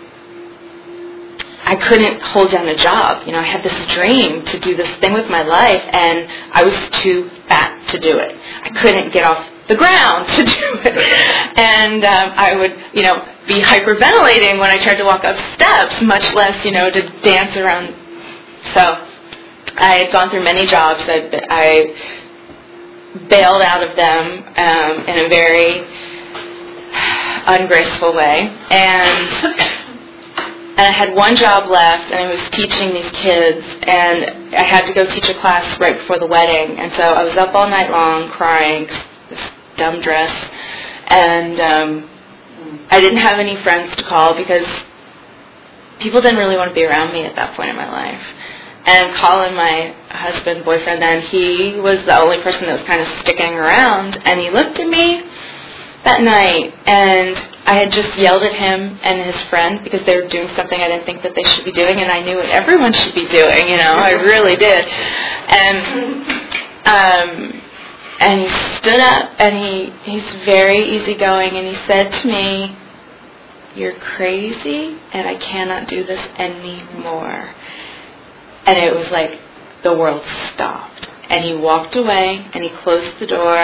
I 1.64 1.76
couldn't 1.76 2.22
hold 2.22 2.52
down 2.52 2.68
a 2.68 2.76
job. 2.76 3.26
You 3.26 3.34
know, 3.34 3.40
I 3.40 3.44
had 3.44 3.64
this 3.64 3.96
dream 3.96 4.46
to 4.46 4.60
do 4.60 4.76
this 4.76 4.90
thing 5.00 5.14
with 5.14 5.30
my 5.30 5.42
life, 5.44 5.82
and 5.92 6.28
I 6.54 6.64
was 6.64 6.74
too 7.02 7.30
fat 7.48 7.88
to 7.90 8.00
do 8.00 8.18
it. 8.18 8.36
I 8.64 8.70
couldn't 8.82 9.12
get 9.12 9.24
off 9.24 9.48
the 9.68 9.76
ground 9.76 10.28
to 10.28 10.44
do 10.46 10.80
it, 10.84 11.58
and 11.58 12.04
um, 12.04 12.34
I 12.36 12.56
would, 12.56 12.76
you 12.94 13.04
know, 13.04 13.26
be 13.48 13.62
hyperventilating 13.62 14.60
when 14.60 14.70
I 14.70 14.78
tried 14.84 14.98
to 14.98 15.04
walk 15.04 15.24
up 15.24 15.38
steps, 15.56 16.02
much 16.02 16.34
less, 16.34 16.64
you 16.66 16.72
know, 16.72 16.90
to 16.92 17.02
dance 17.22 17.56
around. 17.58 17.96
So 18.74 19.08
I 19.78 19.98
had 19.98 20.12
gone 20.12 20.30
through 20.30 20.44
many 20.44 20.66
jobs. 20.68 21.02
I, 21.08 21.30
I 21.50 22.21
bailed 23.30 23.62
out 23.62 23.84
of 23.84 23.96
them 23.96 24.44
um, 24.56 25.06
in 25.08 25.26
a 25.26 25.30
very 25.30 25.86
ungraceful 27.48 28.14
way. 28.14 28.48
And 28.70 29.30
and 30.72 30.88
I 30.88 30.92
had 30.92 31.14
one 31.14 31.36
job 31.36 31.70
left, 31.70 32.12
and 32.12 32.28
I 32.28 32.32
was 32.32 32.50
teaching 32.52 32.94
these 32.94 33.12
kids, 33.12 33.66
and 33.84 34.56
I 34.56 34.64
had 34.64 34.86
to 34.88 34.94
go 34.94 35.06
teach 35.06 35.30
a 35.30 35.40
class 35.40 35.80
right 35.80 35.98
before 35.98 36.18
the 36.18 36.28
wedding, 36.28 36.80
and 36.80 36.94
so 36.96 37.04
I 37.04 37.24
was 37.24 37.36
up 37.36 37.54
all 37.54 37.70
night 37.70 37.92
long 37.92 38.30
crying, 38.30 38.88
this 39.30 39.40
dumb 39.76 40.02
dress, 40.02 40.32
and 41.08 41.60
um, 41.60 42.10
I 42.90 43.02
didn't 43.02 43.20
have 43.20 43.38
any 43.38 43.58
friends 43.58 43.96
to 43.98 44.04
call 44.04 44.34
because 44.34 44.66
people 46.00 46.22
didn't 46.22 46.40
really 46.40 46.58
want 46.58 46.70
to 46.70 46.76
be 46.76 46.86
around 46.86 47.14
me 47.14 47.26
at 47.26 47.36
that 47.36 47.56
point 47.56 47.70
in 47.70 47.76
my 47.76 47.92
life 47.92 48.24
and 48.86 49.14
Colin, 49.16 49.56
my 49.56 49.96
husband, 50.10 50.66
boyfriend 50.66 51.02
then, 51.02 51.22
he 51.24 51.80
was 51.80 52.04
the 52.06 52.20
only 52.20 52.42
person 52.42 52.66
that 52.66 52.78
was 52.78 52.86
kind 52.86 53.02
of 53.02 53.08
sticking 53.20 53.54
around. 53.54 54.18
And 54.26 54.40
he 54.40 54.50
looked 54.50 54.80
at 54.80 54.88
me 54.88 55.24
that 56.04 56.22
night, 56.22 56.74
and 56.88 57.38
I 57.68 57.78
had 57.78 57.92
just 57.92 58.18
yelled 58.18 58.42
at 58.42 58.54
him 58.54 58.98
and 59.04 59.22
his 59.22 59.40
friend 59.50 59.84
because 59.84 60.02
they 60.06 60.16
were 60.16 60.28
doing 60.28 60.48
something 60.56 60.80
I 60.82 60.88
didn't 60.88 61.06
think 61.06 61.22
that 61.22 61.36
they 61.36 61.44
should 61.44 61.66
be 61.66 61.72
doing, 61.72 62.00
and 62.00 62.12
I 62.12 62.22
knew 62.22 62.38
what 62.38 62.50
everyone 62.50 62.92
should 62.94 63.14
be 63.14 63.28
doing. 63.28 63.70
You 63.70 63.78
know, 63.78 63.94
I 63.94 64.12
really 64.12 64.56
did. 64.56 64.86
And 64.88 66.42
um, 66.86 67.62
and 68.20 68.42
he 68.42 68.50
stood 68.78 69.00
up 69.00 69.32
and 69.40 69.58
he 69.58 69.94
he's 70.04 70.46
very 70.46 70.96
easygoing 70.96 71.56
and 71.56 71.68
he 71.68 71.76
said 71.86 72.12
to 72.22 72.28
me, 72.28 72.78
"You're 73.76 74.00
crazy, 74.00 74.98
and 75.14 75.28
I 75.28 75.36
cannot 75.36 75.88
do 75.88 76.04
this 76.04 76.20
anymore." 76.38 77.54
And 78.66 78.78
it 78.78 78.96
was 78.96 79.10
like 79.12 79.40
the 79.84 79.94
world 79.94 80.24
stopped. 80.54 81.10
And 81.30 81.44
he 81.44 81.54
walked 81.54 81.96
away 81.96 82.46
and 82.54 82.64
he 82.64 82.70
closed 82.70 83.20
the 83.20 83.28
door 83.28 83.58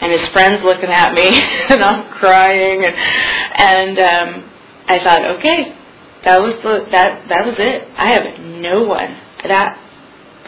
and 0.00 0.12
his 0.12 0.28
friends 0.28 0.62
looking 0.62 0.90
at 0.90 1.12
me 1.14 1.26
and 1.70 1.82
I'm 1.82 2.10
crying 2.12 2.84
and 2.84 2.94
and 2.96 3.98
um 3.98 4.50
I 4.86 4.98
thought, 5.00 5.24
okay, 5.38 5.76
that 6.24 6.40
was 6.40 6.54
the 6.62 6.86
that 6.90 7.28
that 7.28 7.46
was 7.46 7.56
it. 7.58 7.88
I 7.96 8.10
have 8.10 8.40
no 8.40 8.84
one. 8.84 9.16
That 9.46 9.78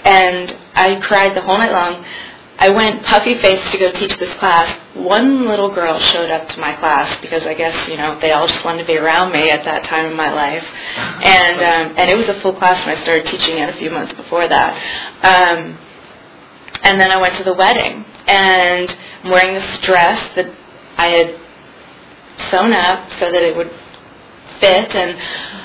and 0.05 0.57
I 0.75 1.01
cried 1.01 1.37
the 1.37 1.43
whole 1.43 1.59
night 1.59 1.73
long. 1.73 2.05
I 2.61 2.69
went 2.69 3.03
puffy 3.05 3.41
faced 3.41 3.73
to 3.73 3.79
go 3.79 3.91
teach 3.93 4.19
this 4.19 4.39
class. 4.39 4.69
One 4.95 5.47
little 5.47 5.75
girl 5.75 5.99
showed 5.99 6.31
up 6.31 6.47
to 6.51 6.61
my 6.61 6.75
class 6.75 7.19
because 7.23 7.43
I 7.45 7.55
guess 7.55 7.89
you 7.89 7.97
know 7.97 8.21
they 8.21 8.33
all 8.33 8.47
just 8.47 8.63
wanted 8.67 8.83
to 8.83 8.87
be 8.87 8.99
around 8.99 9.33
me 9.33 9.51
at 9.51 9.65
that 9.65 9.85
time 9.85 10.05
in 10.05 10.15
my 10.15 10.31
life, 10.31 10.63
and 10.63 11.57
um, 11.91 11.97
and 11.97 12.11
it 12.11 12.19
was 12.19 12.29
a 12.29 12.39
full 12.43 12.53
class 12.53 12.85
when 12.85 12.99
I 12.99 13.03
started 13.03 13.27
teaching 13.27 13.57
it 13.57 13.71
a 13.71 13.79
few 13.79 13.91
months 13.91 14.13
before 14.13 14.47
that. 14.47 14.77
Um, 15.25 15.79
and 16.83 17.01
then 17.01 17.11
I 17.11 17.17
went 17.17 17.35
to 17.37 17.45
the 17.45 17.55
wedding, 17.55 18.05
and 18.27 18.95
I'm 19.25 19.31
wearing 19.31 19.55
this 19.55 19.79
dress 19.81 20.21
that 20.37 20.55
I 20.99 21.07
had 21.09 21.41
sewn 22.51 22.75
up 22.75 23.11
so 23.19 23.33
that 23.33 23.43
it 23.43 23.57
would 23.57 23.71
fit, 24.61 24.95
and 24.95 25.60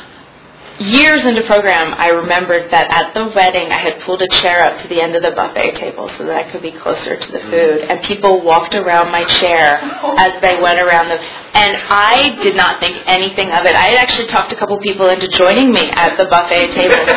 years 0.79 1.23
into 1.23 1.43
program, 1.43 1.93
I 1.95 2.09
remembered 2.09 2.71
that 2.71 2.91
at 2.91 3.13
the 3.13 3.31
wedding 3.33 3.71
I 3.71 3.79
had 3.79 4.01
pulled 4.01 4.21
a 4.21 4.27
chair 4.27 4.59
up 4.59 4.81
to 4.81 4.87
the 4.87 5.01
end 5.01 5.15
of 5.15 5.23
the 5.23 5.31
buffet 5.31 5.75
table 5.75 6.09
so 6.17 6.25
that 6.25 6.35
I 6.35 6.51
could 6.51 6.61
be 6.61 6.71
closer 6.71 7.15
to 7.15 7.31
the 7.31 7.39
food, 7.39 7.87
and 7.87 8.03
people 8.03 8.41
walked 8.41 8.75
around 8.75 9.11
my 9.11 9.23
chair 9.23 9.79
as 10.19 10.41
they 10.41 10.59
went 10.59 10.79
around 10.79 11.09
the. 11.09 11.19
And 11.55 11.77
I 11.87 12.35
did 12.43 12.55
not 12.57 12.81
think 12.81 13.01
anything 13.07 13.51
of 13.51 13.65
it. 13.65 13.75
I 13.75 13.87
had 13.87 13.95
actually 13.95 14.27
talked 14.27 14.51
a 14.51 14.55
couple 14.55 14.77
people 14.79 15.07
into 15.07 15.29
joining 15.29 15.71
me 15.71 15.89
at 15.95 16.17
the 16.17 16.25
buffet 16.25 16.73
table. 16.75 16.95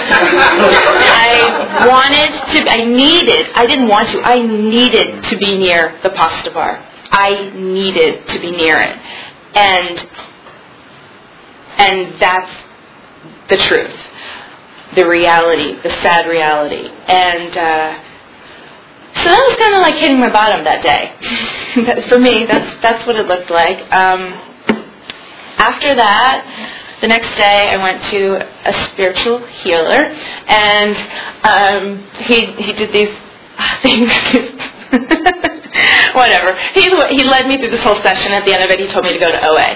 I 1.10 1.86
wanted 1.88 2.30
to. 2.54 2.70
I 2.70 2.84
needed. 2.84 3.50
I 3.54 3.66
didn't 3.66 3.88
want 3.88 4.08
to. 4.10 4.22
I 4.22 4.40
needed 4.40 5.24
to 5.24 5.36
be 5.36 5.58
near 5.58 5.98
the 6.02 6.10
pasta 6.10 6.52
bar. 6.52 6.78
I 7.10 7.50
needed 7.56 8.28
to 8.28 8.38
be 8.38 8.52
near 8.52 8.78
it, 8.78 8.96
and 9.56 9.98
and 11.78 12.20
that's 12.20 12.67
the 13.48 13.56
truth, 13.56 13.96
the 14.94 15.06
reality, 15.06 15.80
the 15.82 15.90
sad 16.02 16.26
reality. 16.28 16.88
And 17.06 17.56
uh, 17.56 18.02
so 19.16 19.24
that 19.24 19.44
was 19.48 19.56
kind 19.58 19.74
of 19.74 19.80
like 19.80 19.94
hitting 19.96 20.20
my 20.20 20.30
bottom 20.30 20.64
that 20.64 20.82
day. 20.82 21.12
For 22.08 22.18
me, 22.18 22.44
that's 22.46 22.82
that's 22.82 23.06
what 23.06 23.16
it 23.16 23.26
looked 23.26 23.50
like. 23.50 23.80
Um, 23.92 24.34
after 25.58 25.94
that, 25.94 26.98
the 27.00 27.08
next 27.08 27.34
day 27.36 27.70
I 27.70 27.76
went 27.82 28.02
to 28.10 28.36
a 28.68 28.72
spiritual 28.90 29.44
healer, 29.46 30.04
and 30.46 30.96
um, 31.42 32.06
he 32.24 32.46
he 32.62 32.72
did 32.72 32.92
these 32.92 33.14
things. 33.82 34.12
Whatever. 36.14 36.58
He 36.74 36.88
he 37.10 37.24
led 37.24 37.46
me 37.46 37.58
through 37.58 37.70
this 37.70 37.82
whole 37.82 38.00
session. 38.02 38.32
At 38.32 38.44
the 38.44 38.52
end 38.54 38.64
of 38.64 38.70
it, 38.70 38.80
he 38.80 38.86
told 38.88 39.04
me 39.04 39.12
to 39.12 39.18
go 39.18 39.30
to 39.30 39.40
OA. 39.44 39.68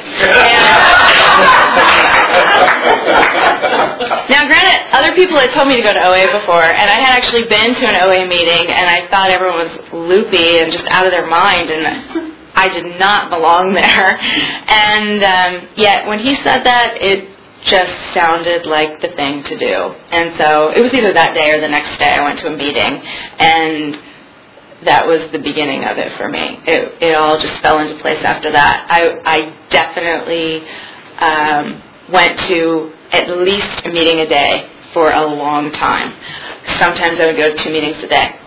now, 4.29 4.47
granted, 4.47 4.79
other 4.93 5.15
people 5.15 5.39
had 5.39 5.53
told 5.53 5.69
me 5.69 5.77
to 5.77 5.83
go 5.83 5.93
to 5.93 6.03
OA 6.07 6.33
before, 6.33 6.65
and 6.65 6.91
I 6.91 7.01
had 7.01 7.17
actually 7.17 7.45
been 7.45 7.75
to 7.75 7.85
an 7.87 7.97
OA 8.03 8.27
meeting, 8.27 8.71
and 8.73 8.89
I 8.89 9.09
thought 9.09 9.31
everyone 9.31 9.69
was 9.69 9.93
loopy 9.93 10.59
and 10.59 10.73
just 10.73 10.87
out 10.89 11.07
of 11.07 11.13
their 11.13 11.27
mind, 11.27 11.71
and 11.71 12.33
I 12.55 12.69
did 12.69 12.99
not 12.99 13.31
belong 13.31 13.73
there. 13.75 14.19
And 14.21 15.23
um, 15.23 15.69
yet, 15.77 16.07
when 16.07 16.19
he 16.19 16.37
said 16.37 16.65
that, 16.65 16.97
it 17.01 17.29
just 17.65 18.15
sounded 18.15 18.67
like 18.67 19.01
the 19.01 19.09
thing 19.09 19.43
to 19.45 19.57
do. 19.57 19.95
And 20.11 20.37
so 20.37 20.71
it 20.71 20.81
was 20.81 20.93
either 20.93 21.13
that 21.13 21.35
day 21.35 21.53
or 21.53 21.61
the 21.61 21.69
next 21.69 21.97
day 21.99 22.11
I 22.11 22.23
went 22.23 22.39
to 22.41 22.49
a 22.49 22.57
meeting, 22.57 23.03
and 23.39 23.99
that 24.85 25.07
was 25.07 25.21
the 25.33 25.39
beginning 25.39 25.85
of 25.85 25.99
it 25.99 26.17
for 26.17 26.29
me. 26.29 26.59
It, 26.67 27.03
it 27.03 27.15
all 27.15 27.39
just 27.39 27.63
fell 27.63 27.79
into 27.79 28.01
place 28.03 28.23
after 28.25 28.51
that. 28.51 28.87
I, 28.91 29.21
I 29.25 29.69
definitely 29.71 30.67
um, 31.19 31.83
went 32.13 32.39
to 32.49 32.93
at 33.13 33.29
least 33.39 33.87
a 33.87 33.91
meeting 33.91 34.21
a 34.21 34.29
day 34.29 34.69
for 34.93 35.11
a 35.13 35.25
long 35.25 35.71
time. 35.73 36.15
Sometimes 36.81 37.21
I 37.21 37.27
would 37.27 37.37
go 37.37 37.55
to 37.55 37.63
two 37.63 37.71
meetings 37.71 38.03
a 38.03 38.09
day. 38.09 38.39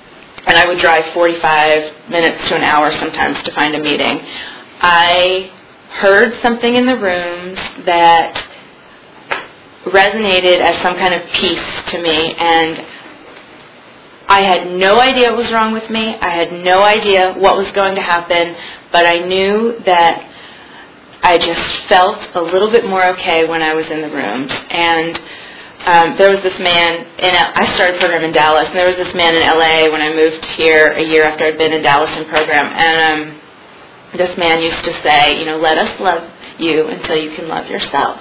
And 0.47 0.57
I 0.57 0.67
would 0.67 0.79
drive 0.79 1.11
45 1.13 2.09
minutes 2.09 2.47
to 2.49 2.55
an 2.55 2.61
hour 2.61 2.91
sometimes 2.91 3.41
to 3.43 3.51
find 3.53 3.73
a 3.75 3.79
meeting. 3.81 4.21
I 4.79 5.51
heard 5.89 6.39
something 6.41 6.75
in 6.75 6.85
the 6.85 6.97
rooms 6.97 7.57
that 7.85 8.43
resonated 9.85 10.59
as 10.61 10.81
some 10.81 10.95
kind 10.97 11.13
of 11.13 11.27
peace 11.33 11.91
to 11.91 12.01
me 12.01 12.35
and 12.37 12.85
I 14.35 14.41
had 14.41 14.67
no 14.67 14.99
idea 14.99 15.29
what 15.29 15.37
was 15.37 15.51
wrong 15.53 15.71
with 15.71 15.89
me. 15.89 16.13
I 16.13 16.29
had 16.29 16.51
no 16.51 16.83
idea 16.83 17.35
what 17.37 17.55
was 17.55 17.71
going 17.71 17.95
to 17.95 18.01
happen, 18.01 18.53
but 18.91 19.05
I 19.05 19.19
knew 19.19 19.79
that 19.85 20.29
I 21.23 21.37
just 21.37 21.87
felt 21.87 22.19
a 22.35 22.41
little 22.41 22.69
bit 22.69 22.85
more 22.85 23.05
okay 23.15 23.47
when 23.47 23.61
I 23.61 23.73
was 23.73 23.85
in 23.85 24.01
the 24.01 24.09
rooms. 24.09 24.51
And 24.69 25.15
um, 25.85 26.17
there 26.17 26.31
was 26.31 26.41
this 26.43 26.59
man 26.59 27.07
in 27.17 27.31
I 27.33 27.73
started 27.75 27.97
program 27.97 28.25
in 28.25 28.33
Dallas, 28.33 28.67
and 28.67 28.75
there 28.75 28.87
was 28.87 28.97
this 28.97 29.15
man 29.15 29.35
in 29.35 29.41
LA 29.41 29.89
when 29.89 30.01
I 30.01 30.11
moved 30.13 30.43
here 30.59 30.87
a 30.87 31.01
year 31.01 31.23
after 31.23 31.45
I'd 31.45 31.57
been 31.57 31.71
in 31.71 31.81
Dallas 31.81 32.11
in 32.17 32.25
program, 32.25 32.73
and 32.75 33.31
um, 33.31 33.41
this 34.17 34.37
man 34.37 34.61
used 34.61 34.83
to 34.83 34.91
say, 35.01 35.39
you 35.39 35.45
know, 35.45 35.59
let 35.59 35.77
us 35.77 35.97
love 36.01 36.29
you 36.59 36.89
until 36.89 37.15
you 37.15 37.33
can 37.37 37.47
love 37.47 37.67
yourself. 37.67 38.19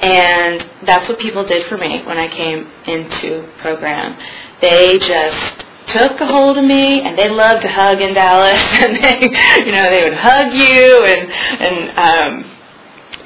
And 0.00 0.68
that's 0.84 1.08
what 1.08 1.18
people 1.18 1.44
did 1.44 1.66
for 1.66 1.76
me 1.76 2.02
when 2.04 2.18
I 2.18 2.28
came 2.28 2.70
into 2.86 3.48
program. 3.58 4.18
They 4.60 4.98
just 4.98 5.64
took 5.86 6.20
a 6.20 6.26
hold 6.26 6.58
of 6.58 6.64
me 6.64 7.00
and 7.00 7.16
they 7.18 7.28
loved 7.30 7.62
to 7.62 7.68
hug 7.68 8.00
in 8.00 8.12
Dallas 8.14 8.60
and 8.82 8.96
they 8.96 9.20
you 9.64 9.72
know 9.72 9.88
they 9.88 10.04
would 10.04 10.18
hug 10.18 10.52
you 10.52 11.04
and 11.04 11.32
and 11.32 11.98
um 11.98 12.47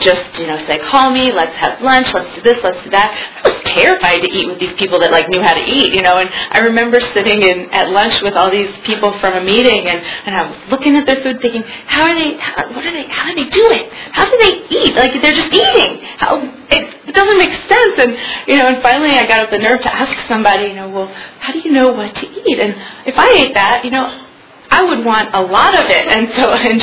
just 0.03 0.38
you 0.38 0.47
know 0.47 0.59
say 0.67 0.79
call 0.79 1.11
me 1.11 1.33
let's 1.33 1.57
have 1.57 1.81
lunch 1.81 2.12
let's 2.15 2.35
do 2.37 2.43
this 2.43 2.59
let's 2.62 2.83
do 2.83 2.91
that. 2.91 3.15
I 3.45 3.49
was 3.49 3.62
terrified 3.65 4.21
to 4.21 4.31
eat 4.31 4.47
with 4.47 4.59
these 4.61 4.75
people 4.75 4.99
that 5.01 5.11
like 5.11 5.29
knew 5.29 5.43
how 5.43 5.55
to 5.55 5.65
eat 5.65 5.95
you 5.95 6.03
know 6.03 6.19
and 6.19 6.29
i 6.51 6.59
remember 6.61 7.01
sitting 7.15 7.43
in 7.43 7.71
at 7.71 7.91
lunch 7.91 8.21
with 8.23 8.35
all 8.35 8.51
these 8.51 8.71
people 8.85 9.17
from 9.19 9.35
a 9.35 9.41
meeting 9.41 9.87
and 9.87 10.01
and 10.27 10.37
i 10.37 10.49
was 10.49 10.59
looking 10.71 10.97
at 10.97 11.07
their 11.07 11.23
food 11.23 11.41
thinking 11.41 11.62
how 11.87 12.03
are 12.03 12.15
they 12.15 12.37
how, 12.37 12.69
what 12.75 12.85
are 12.85 12.93
they 12.93 13.07
how 13.09 13.29
do 13.33 13.35
they 13.35 13.49
do 13.49 13.71
it 13.71 13.91
how 14.12 14.29
do 14.29 14.37
they 14.38 14.67
eat? 14.69 14.95
Like 14.95 15.12
they're 15.21 15.35
just 15.35 15.53
eating. 15.53 16.05
How 16.19 16.38
it, 16.38 17.09
it 17.09 17.15
doesn't 17.15 17.38
make 17.38 17.53
sense. 17.69 17.95
And 17.99 18.12
you 18.47 18.59
know 18.59 18.69
and 18.69 18.83
finally 18.83 19.11
i 19.11 19.27
got 19.27 19.41
up 19.41 19.51
the 19.51 19.59
nerve 19.59 19.81
to 19.81 19.95
ask 19.95 20.29
somebody 20.29 20.69
you 20.69 20.75
know 20.75 20.88
well 20.88 21.09
how 21.41 21.53
do 21.53 21.61
you 21.61 21.73
know 21.73 21.93
what 21.93 22.15
to 22.17 22.27
eat? 22.27 22.59
And 22.61 22.75
if 23.07 23.15
i 23.17 23.29
ate 23.31 23.55
that 23.55 23.85
you 23.85 23.91
know 23.91 24.29
I 24.72 24.82
would 24.85 25.04
want 25.04 25.35
a 25.35 25.42
lot 25.42 25.74
of 25.78 25.85
it. 25.90 26.06
And 26.08 26.32
so, 26.35 26.50
and 26.68 26.80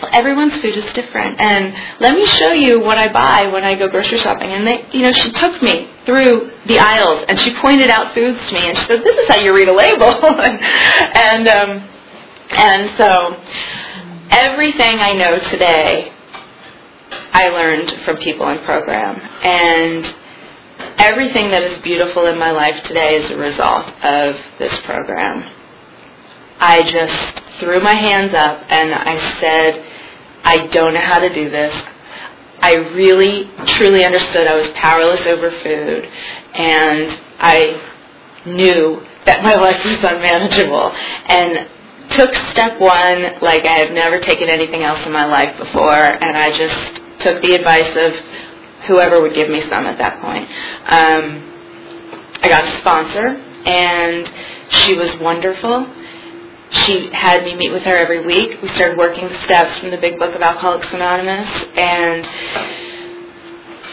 well, 0.00 0.10
everyone's 0.12 0.54
food 0.62 0.76
is 0.76 0.92
different. 0.92 1.40
And 1.40 1.74
let 2.00 2.14
me 2.14 2.24
show 2.26 2.52
you 2.52 2.80
what 2.80 2.98
I 2.98 3.12
buy 3.12 3.48
when 3.48 3.64
I 3.64 3.74
go 3.74 3.88
grocery 3.88 4.18
shopping. 4.18 4.50
And 4.50 4.64
they, 4.64 4.86
you 4.92 5.02
know, 5.02 5.12
she 5.12 5.32
took 5.32 5.60
me 5.60 5.90
through 6.06 6.52
the 6.66 6.78
aisles 6.78 7.24
and 7.28 7.38
she 7.38 7.52
pointed 7.56 7.90
out 7.90 8.14
foods 8.14 8.38
to 8.48 8.54
me 8.54 8.68
and 8.68 8.78
she 8.78 8.84
said, 8.86 9.02
"This 9.02 9.16
is 9.16 9.28
how 9.28 9.40
you 9.40 9.54
read 9.54 9.68
a 9.68 9.74
label." 9.74 10.06
and 10.30 11.48
um, 11.48 11.88
and 12.50 12.96
so, 12.96 13.36
everything 14.30 15.00
I 15.00 15.12
know 15.14 15.38
today, 15.50 16.12
I 17.32 17.48
learned 17.48 18.04
from 18.04 18.18
people 18.18 18.48
in 18.50 18.58
program. 18.64 19.20
And 19.42 20.14
everything 20.98 21.50
that 21.50 21.62
is 21.62 21.82
beautiful 21.82 22.26
in 22.26 22.38
my 22.38 22.52
life 22.52 22.84
today 22.84 23.16
is 23.16 23.30
a 23.30 23.36
result 23.36 23.88
of 24.04 24.36
this 24.58 24.78
program. 24.80 25.61
I 26.58 26.82
just 26.82 27.42
threw 27.60 27.80
my 27.80 27.94
hands 27.94 28.34
up 28.34 28.64
and 28.68 28.94
I 28.94 29.40
said, 29.40 29.84
I 30.44 30.66
don't 30.68 30.94
know 30.94 31.00
how 31.00 31.20
to 31.20 31.32
do 31.32 31.50
this. 31.50 31.74
I 32.60 32.74
really, 32.74 33.50
truly 33.66 34.04
understood 34.04 34.46
I 34.46 34.56
was 34.56 34.68
powerless 34.74 35.26
over 35.26 35.50
food 35.50 36.08
and 36.54 37.20
I 37.38 37.80
knew 38.46 39.04
that 39.26 39.42
my 39.42 39.54
life 39.66 39.84
was 39.84 39.96
unmanageable 39.96 40.92
and 41.26 41.68
took 42.10 42.34
step 42.50 42.80
one 42.80 43.40
like 43.40 43.64
I 43.64 43.78
have 43.78 43.92
never 43.92 44.20
taken 44.20 44.48
anything 44.48 44.82
else 44.82 45.04
in 45.06 45.12
my 45.12 45.24
life 45.24 45.56
before 45.58 45.94
and 45.94 46.36
I 46.36 46.50
just 46.50 47.00
took 47.20 47.42
the 47.42 47.54
advice 47.54 47.96
of 47.96 48.12
whoever 48.86 49.20
would 49.22 49.34
give 49.34 49.48
me 49.48 49.60
some 49.62 49.86
at 49.86 49.98
that 49.98 50.20
point. 50.20 50.48
Um, 50.86 51.52
I 52.42 52.48
got 52.48 52.64
a 52.64 52.78
sponsor 52.78 53.28
and 53.64 54.30
she 54.70 54.94
was 54.94 55.16
wonderful 55.20 55.86
she 56.72 57.10
had 57.12 57.44
me 57.44 57.54
meet 57.54 57.70
with 57.70 57.82
her 57.82 57.96
every 57.96 58.24
week. 58.24 58.60
We 58.62 58.68
started 58.74 58.96
working 58.96 59.28
the 59.28 59.44
steps 59.44 59.78
from 59.78 59.90
the 59.90 59.98
Big 59.98 60.18
Book 60.18 60.34
of 60.34 60.40
Alcoholics 60.40 60.88
Anonymous, 60.92 61.48
and 61.76 62.26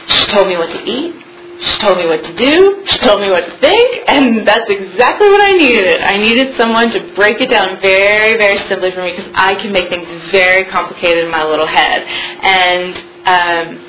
she 0.08 0.26
told 0.32 0.48
me 0.48 0.56
what 0.58 0.70
to 0.72 0.84
eat. 0.90 1.16
She 1.60 1.78
told 1.80 1.98
me 1.98 2.06
what 2.06 2.24
to 2.24 2.36
do. 2.38 2.86
She 2.88 3.00
told 3.00 3.20
me 3.20 3.30
what 3.30 3.46
to 3.46 3.60
think, 3.60 4.04
and 4.08 4.48
that's 4.48 4.70
exactly 4.70 5.28
what 5.28 5.42
I 5.42 5.58
needed. 5.58 6.00
I 6.00 6.16
needed 6.16 6.56
someone 6.56 6.90
to 6.92 7.14
break 7.16 7.42
it 7.42 7.50
down 7.50 7.82
very, 7.82 8.38
very 8.38 8.58
simply 8.70 8.92
for 8.92 9.04
me 9.04 9.12
because 9.12 9.30
I 9.36 9.56
can 9.56 9.74
make 9.74 9.90
things 9.90 10.08
very 10.32 10.64
complicated 10.72 11.26
in 11.26 11.32
my 11.32 11.44
little 11.44 11.68
head. 11.68 12.04
And 12.42 12.96
um, 13.28 13.86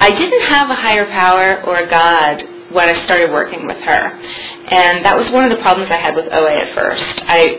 I 0.00 0.10
didn't 0.10 0.42
have 0.42 0.70
a 0.70 0.74
higher 0.74 1.06
power 1.06 1.62
or 1.62 1.78
a 1.78 1.88
God 1.88 2.55
when 2.76 2.90
I 2.90 3.04
started 3.06 3.32
working 3.32 3.66
with 3.66 3.78
her. 3.78 4.20
And 4.68 5.02
that 5.06 5.16
was 5.16 5.30
one 5.32 5.50
of 5.50 5.56
the 5.56 5.62
problems 5.62 5.90
I 5.90 5.96
had 5.96 6.14
with 6.14 6.26
OA 6.30 6.60
at 6.60 6.74
first. 6.74 7.22
I 7.24 7.56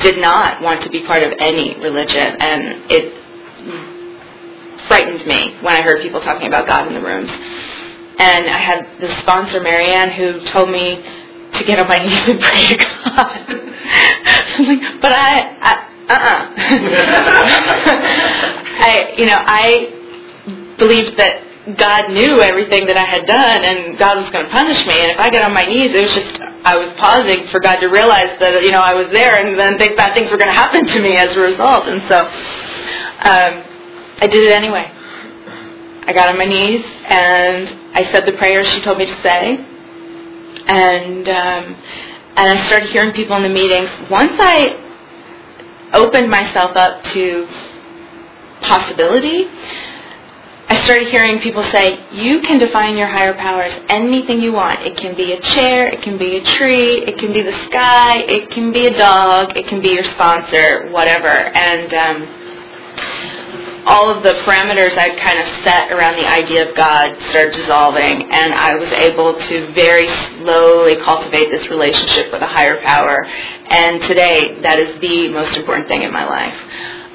did 0.00 0.18
not 0.18 0.60
want 0.60 0.82
to 0.82 0.90
be 0.90 1.06
part 1.06 1.22
of 1.22 1.32
any 1.38 1.78
religion, 1.78 2.36
and 2.40 2.90
it 2.90 3.14
frightened 4.88 5.24
me 5.24 5.56
when 5.62 5.76
I 5.76 5.82
heard 5.82 6.02
people 6.02 6.20
talking 6.20 6.48
about 6.48 6.66
God 6.66 6.88
in 6.88 6.94
the 6.94 7.00
rooms. 7.00 7.30
And 7.30 8.50
I 8.50 8.58
had 8.58 9.00
the 9.00 9.20
sponsor, 9.20 9.60
Marianne, 9.60 10.10
who 10.10 10.44
told 10.46 10.68
me 10.70 10.96
to 11.52 11.64
get 11.64 11.78
on 11.78 11.86
my 11.86 11.98
knees 12.04 12.28
and 12.28 12.40
pray 12.40 12.66
to 12.66 12.76
God. 12.76 12.88
I'm 14.58 14.66
like, 14.66 15.00
but 15.00 15.12
I, 15.12 15.54
I 15.62 15.88
uh-uh. 16.10 16.54
I, 18.80 19.14
you 19.16 19.26
know, 19.26 19.38
I 19.38 20.74
believed 20.76 21.16
that 21.18 21.47
God 21.76 22.10
knew 22.10 22.40
everything 22.40 22.86
that 22.86 22.96
I 22.96 23.04
had 23.04 23.26
done 23.26 23.64
and 23.64 23.98
God 23.98 24.16
was 24.18 24.30
going 24.30 24.46
to 24.46 24.50
punish 24.50 24.86
me. 24.86 24.94
And 24.94 25.12
if 25.12 25.18
I 25.18 25.28
got 25.28 25.42
on 25.42 25.52
my 25.52 25.64
knees, 25.66 25.92
it 25.92 26.02
was 26.02 26.14
just, 26.14 26.40
I 26.64 26.76
was 26.76 26.88
pausing 26.96 27.46
for 27.48 27.60
God 27.60 27.80
to 27.80 27.88
realize 27.88 28.38
that, 28.40 28.62
you 28.62 28.70
know, 28.70 28.80
I 28.80 28.94
was 28.94 29.06
there 29.12 29.36
and 29.36 29.58
then 29.58 29.76
big 29.76 29.96
bad 29.96 30.14
things 30.14 30.30
were 30.30 30.38
going 30.38 30.48
to 30.48 30.56
happen 30.56 30.86
to 30.86 31.02
me 31.02 31.16
as 31.16 31.36
a 31.36 31.40
result. 31.40 31.86
And 31.86 32.00
so, 32.08 32.18
um, 32.24 33.52
I 34.20 34.26
did 34.30 34.48
it 34.48 34.52
anyway. 34.52 34.90
I 36.06 36.12
got 36.14 36.30
on 36.30 36.38
my 36.38 36.46
knees 36.46 36.84
and 37.04 37.68
I 37.92 38.08
said 38.12 38.24
the 38.24 38.32
prayers 38.32 38.66
she 38.68 38.80
told 38.80 38.96
me 38.96 39.06
to 39.06 39.22
say. 39.22 39.56
And, 40.66 41.28
um, 41.28 41.64
and 42.36 42.58
I 42.58 42.66
started 42.66 42.88
hearing 42.90 43.12
people 43.12 43.36
in 43.36 43.42
the 43.42 43.48
meetings. 43.48 43.90
Once 44.10 44.32
I 44.38 44.78
opened 45.92 46.30
myself 46.30 46.76
up 46.76 47.04
to 47.12 47.46
possibility, 48.62 49.48
I 50.70 50.84
started 50.84 51.08
hearing 51.08 51.40
people 51.40 51.62
say, 51.62 51.98
you 52.12 52.40
can 52.40 52.58
define 52.58 52.98
your 52.98 53.06
higher 53.06 53.32
powers 53.32 53.72
anything 53.88 54.42
you 54.42 54.52
want. 54.52 54.82
It 54.82 54.98
can 54.98 55.16
be 55.16 55.32
a 55.32 55.40
chair, 55.40 55.88
it 55.88 56.02
can 56.02 56.18
be 56.18 56.36
a 56.36 56.44
tree, 56.44 57.04
it 57.08 57.18
can 57.18 57.32
be 57.32 57.40
the 57.40 57.56
sky, 57.64 58.18
it 58.18 58.50
can 58.50 58.70
be 58.70 58.86
a 58.86 58.96
dog, 58.96 59.56
it 59.56 59.66
can 59.66 59.80
be 59.80 59.88
your 59.88 60.04
sponsor, 60.04 60.90
whatever. 60.90 61.28
And 61.28 61.94
um, 61.94 63.84
all 63.86 64.14
of 64.14 64.22
the 64.22 64.32
parameters 64.44 64.92
I'd 64.98 65.18
kind 65.18 65.38
of 65.38 65.46
set 65.64 65.90
around 65.90 66.16
the 66.16 66.28
idea 66.28 66.68
of 66.68 66.76
God 66.76 67.16
started 67.30 67.54
dissolving, 67.54 68.30
and 68.30 68.52
I 68.52 68.74
was 68.76 68.92
able 68.92 69.40
to 69.40 69.72
very 69.72 70.06
slowly 70.36 70.96
cultivate 70.96 71.50
this 71.50 71.66
relationship 71.70 72.30
with 72.30 72.42
a 72.42 72.46
higher 72.46 72.82
power. 72.82 73.24
And 73.24 74.02
today, 74.02 74.60
that 74.60 74.78
is 74.78 75.00
the 75.00 75.32
most 75.32 75.56
important 75.56 75.88
thing 75.88 76.02
in 76.02 76.12
my 76.12 76.26
life. 76.26 76.56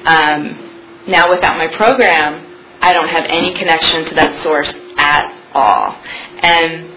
Um, 0.06 1.04
now, 1.06 1.30
without 1.30 1.56
my 1.56 1.68
program, 1.68 2.50
I 2.84 2.92
don't 2.92 3.08
have 3.08 3.24
any 3.28 3.54
connection 3.54 4.04
to 4.10 4.14
that 4.16 4.42
source 4.42 4.68
at 4.98 5.24
all. 5.54 5.96
And 6.42 6.92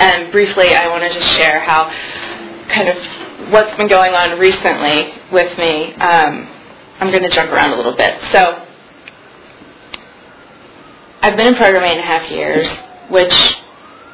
and 0.00 0.32
briefly, 0.32 0.74
I 0.74 0.88
want 0.88 1.04
to 1.04 1.12
just 1.12 1.36
share 1.36 1.60
how 1.60 1.90
kind 2.72 2.88
of 2.88 3.52
what's 3.52 3.76
been 3.76 3.88
going 3.88 4.14
on 4.14 4.38
recently 4.38 5.12
with 5.30 5.58
me. 5.58 5.92
Um, 5.94 6.48
I'm 7.00 7.10
going 7.10 7.22
to 7.22 7.28
jump 7.28 7.50
around 7.50 7.74
a 7.74 7.76
little 7.76 7.94
bit. 7.94 8.18
So, 8.32 8.66
I've 11.20 11.36
been 11.36 11.48
in 11.48 11.54
program 11.56 11.84
eight 11.84 11.98
and 11.98 12.00
a 12.00 12.04
half 12.04 12.30
years, 12.30 12.66
which 13.10 13.34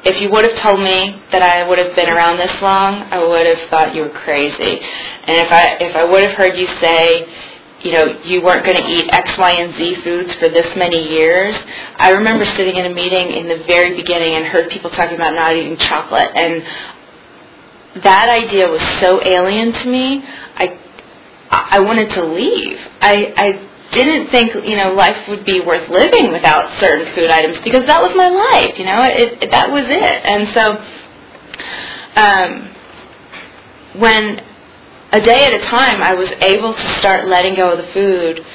if 0.03 0.21
you 0.21 0.29
would 0.29 0.43
have 0.43 0.57
told 0.59 0.81
me 0.81 1.21
that 1.31 1.41
I 1.41 1.65
would 1.65 1.79
have 1.79 1.95
been 1.95 2.09
around 2.09 2.35
this 2.35 2.51
long, 2.61 3.03
I 3.11 3.23
would 3.23 3.45
have 3.45 3.69
thought 3.69 3.95
you 3.95 4.03
were 4.03 4.09
crazy. 4.09 4.81
And 5.23 5.37
if 5.37 5.51
I 5.51 5.77
if 5.79 5.95
I 5.95 6.03
would 6.03 6.23
have 6.23 6.35
heard 6.35 6.57
you 6.57 6.67
say 6.81 7.27
you 7.81 7.91
know, 7.91 8.21
you 8.23 8.41
weren't 8.41 8.65
going 8.65 8.77
to 8.77 8.87
eat 8.87 9.07
X, 9.11 9.37
Y, 9.37 9.51
and 9.51 9.75
Z 9.75 10.01
foods 10.01 10.33
for 10.35 10.49
this 10.49 10.75
many 10.75 11.09
years. 11.09 11.55
I 11.97 12.11
remember 12.11 12.45
sitting 12.45 12.75
in 12.75 12.85
a 12.85 12.93
meeting 12.93 13.31
in 13.31 13.47
the 13.47 13.63
very 13.67 13.95
beginning 13.95 14.35
and 14.35 14.45
heard 14.45 14.69
people 14.71 14.89
talking 14.89 15.15
about 15.15 15.35
not 15.35 15.55
eating 15.55 15.77
chocolate, 15.77 16.31
and 16.35 16.63
that 18.03 18.29
idea 18.29 18.67
was 18.67 18.81
so 18.99 19.21
alien 19.23 19.73
to 19.73 19.85
me. 19.87 20.23
I 20.55 20.79
I 21.49 21.79
wanted 21.81 22.09
to 22.11 22.25
leave. 22.25 22.79
I 22.99 23.33
I 23.37 23.69
didn't 23.91 24.31
think 24.31 24.53
you 24.67 24.75
know 24.75 24.93
life 24.93 25.27
would 25.29 25.45
be 25.45 25.59
worth 25.59 25.89
living 25.89 26.31
without 26.31 26.79
certain 26.79 27.13
food 27.13 27.29
items 27.29 27.59
because 27.63 27.85
that 27.85 28.01
was 28.01 28.15
my 28.15 28.27
life. 28.27 28.77
You 28.79 28.85
know, 28.85 29.03
it, 29.03 29.43
it 29.43 29.51
that 29.51 29.71
was 29.71 29.85
it. 29.87 30.25
And 30.25 30.47
so, 30.53 30.77
um, 32.15 32.73
when 34.01 34.46
a 35.17 35.21
day 35.21 35.45
at 35.45 35.53
a 35.53 35.65
time, 35.65 36.01
I 36.03 36.13
was 36.13 36.29
able 36.41 36.73
to 36.73 36.99
start 36.99 37.27
letting 37.27 37.55
go 37.55 37.71
of 37.71 37.77
the 37.79 37.91
food. 37.91 38.45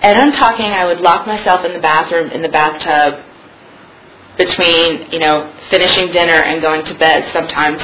And 0.00 0.18
I'm 0.18 0.32
talking, 0.32 0.66
I 0.66 0.86
would 0.86 1.00
lock 1.00 1.26
myself 1.26 1.64
in 1.64 1.72
the 1.72 1.80
bathroom, 1.80 2.30
in 2.30 2.42
the 2.42 2.48
bathtub, 2.48 3.24
between, 4.38 5.10
you 5.10 5.18
know, 5.18 5.52
finishing 5.70 6.12
dinner 6.12 6.34
and 6.34 6.62
going 6.62 6.84
to 6.84 6.94
bed 6.94 7.32
sometimes, 7.32 7.82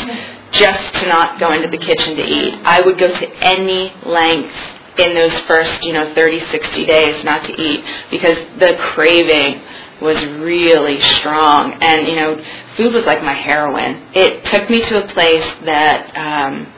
just 0.52 0.94
to 1.00 1.08
not 1.08 1.40
go 1.40 1.52
into 1.52 1.68
the 1.68 1.78
kitchen 1.78 2.14
to 2.16 2.22
eat. 2.22 2.54
I 2.62 2.82
would 2.82 2.98
go 2.98 3.08
to 3.08 3.28
any 3.42 3.92
length 4.04 4.54
in 4.98 5.14
those 5.14 5.36
first, 5.40 5.82
you 5.82 5.92
know, 5.92 6.14
30, 6.14 6.40
60 6.52 6.86
days 6.86 7.24
not 7.24 7.44
to 7.46 7.60
eat 7.60 7.84
because 8.10 8.36
the 8.60 8.76
craving 8.78 9.62
was 10.00 10.22
really 10.38 11.00
strong. 11.00 11.72
And, 11.82 12.06
you 12.06 12.16
know, 12.16 12.44
food 12.76 12.92
was 12.92 13.04
like 13.04 13.22
my 13.24 13.32
heroin. 13.32 14.08
It 14.14 14.44
took 14.44 14.68
me 14.68 14.82
to 14.82 15.04
a 15.04 15.08
place 15.08 15.44
that, 15.64 16.16
um, 16.16 16.71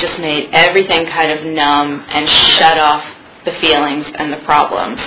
just 0.00 0.18
made 0.18 0.50
everything 0.52 1.06
kind 1.06 1.32
of 1.38 1.46
numb 1.46 2.04
and 2.08 2.28
shut 2.28 2.78
off 2.78 3.04
the 3.44 3.52
feelings 3.52 4.06
and 4.14 4.32
the 4.32 4.38
problems. 4.44 4.98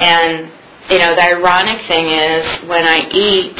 And, 0.00 0.50
you 0.90 0.98
know, 0.98 1.14
the 1.14 1.22
ironic 1.22 1.86
thing 1.86 2.06
is 2.06 2.68
when 2.68 2.84
I 2.84 3.08
eat, 3.10 3.56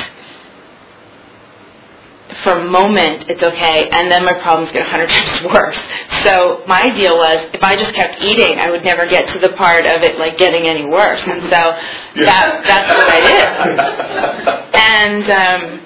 for 2.43 2.53
a 2.59 2.65
moment 2.65 3.27
it's 3.29 3.43
okay, 3.43 3.89
and 3.91 4.11
then 4.11 4.25
my 4.25 4.35
problems 4.35 4.73
get 4.73 4.83
a 4.83 4.91
hundred 4.91 5.09
times 5.11 5.45
worse. 5.45 5.79
So 6.25 6.63
my 6.67 6.83
idea 6.83 7.11
was 7.13 7.49
if 7.53 7.63
I 7.63 7.77
just 7.77 7.95
kept 7.95 8.21
eating, 8.23 8.59
I 8.59 8.71
would 8.71 8.85
never 8.85 9.07
get 9.07 9.33
to 9.35 9.39
the 9.39 9.55
part 9.57 9.87
of 9.87 10.03
it 10.03 10.19
like 10.19 10.37
getting 10.39 10.67
any 10.67 10.85
worse. 10.85 11.21
And 11.27 11.43
so 11.43 11.77
that 12.25 12.63
that's 12.67 12.95
what 12.95 13.09
I 13.09 13.21
did. 13.21 14.61
And 14.75 15.25
um, 15.25 15.81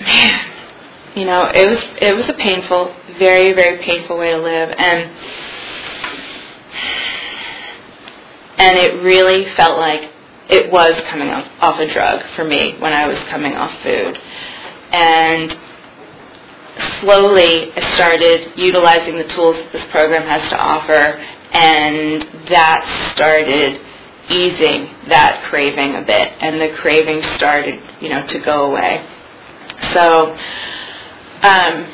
man, 0.00 0.51
you 1.14 1.24
know, 1.26 1.50
it 1.54 1.68
was 1.68 1.78
it 2.00 2.16
was 2.16 2.28
a 2.28 2.34
painful, 2.34 2.94
very 3.18 3.52
very 3.52 3.82
painful 3.84 4.16
way 4.18 4.30
to 4.30 4.38
live, 4.38 4.70
and 4.70 5.10
and 8.58 8.78
it 8.78 9.02
really 9.02 9.50
felt 9.54 9.78
like 9.78 10.10
it 10.48 10.70
was 10.72 11.00
coming 11.08 11.28
off, 11.28 11.48
off 11.60 11.80
a 11.80 11.92
drug 11.92 12.22
for 12.34 12.44
me 12.44 12.78
when 12.78 12.92
I 12.92 13.06
was 13.06 13.18
coming 13.30 13.54
off 13.54 13.72
food, 13.82 14.18
and 14.92 15.56
slowly 17.00 17.72
I 17.72 17.94
started 17.94 18.52
utilizing 18.56 19.18
the 19.18 19.28
tools 19.34 19.56
that 19.56 19.72
this 19.72 19.84
program 19.90 20.26
has 20.26 20.48
to 20.50 20.56
offer, 20.56 21.18
and 21.52 22.22
that 22.48 23.12
started 23.14 23.80
easing 24.30 24.88
that 25.08 25.42
craving 25.44 25.96
a 25.96 26.02
bit, 26.02 26.32
and 26.40 26.60
the 26.60 26.70
craving 26.76 27.22
started, 27.36 27.82
you 28.00 28.08
know, 28.08 28.26
to 28.26 28.38
go 28.38 28.66
away. 28.70 29.06
So 29.92 30.36
um, 31.42 31.86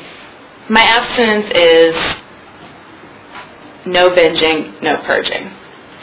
my 0.69 0.81
abstinence 0.81 1.51
is 1.55 1.95
no 3.85 4.09
binging, 4.11 4.81
no 4.81 4.97
purging 5.03 5.47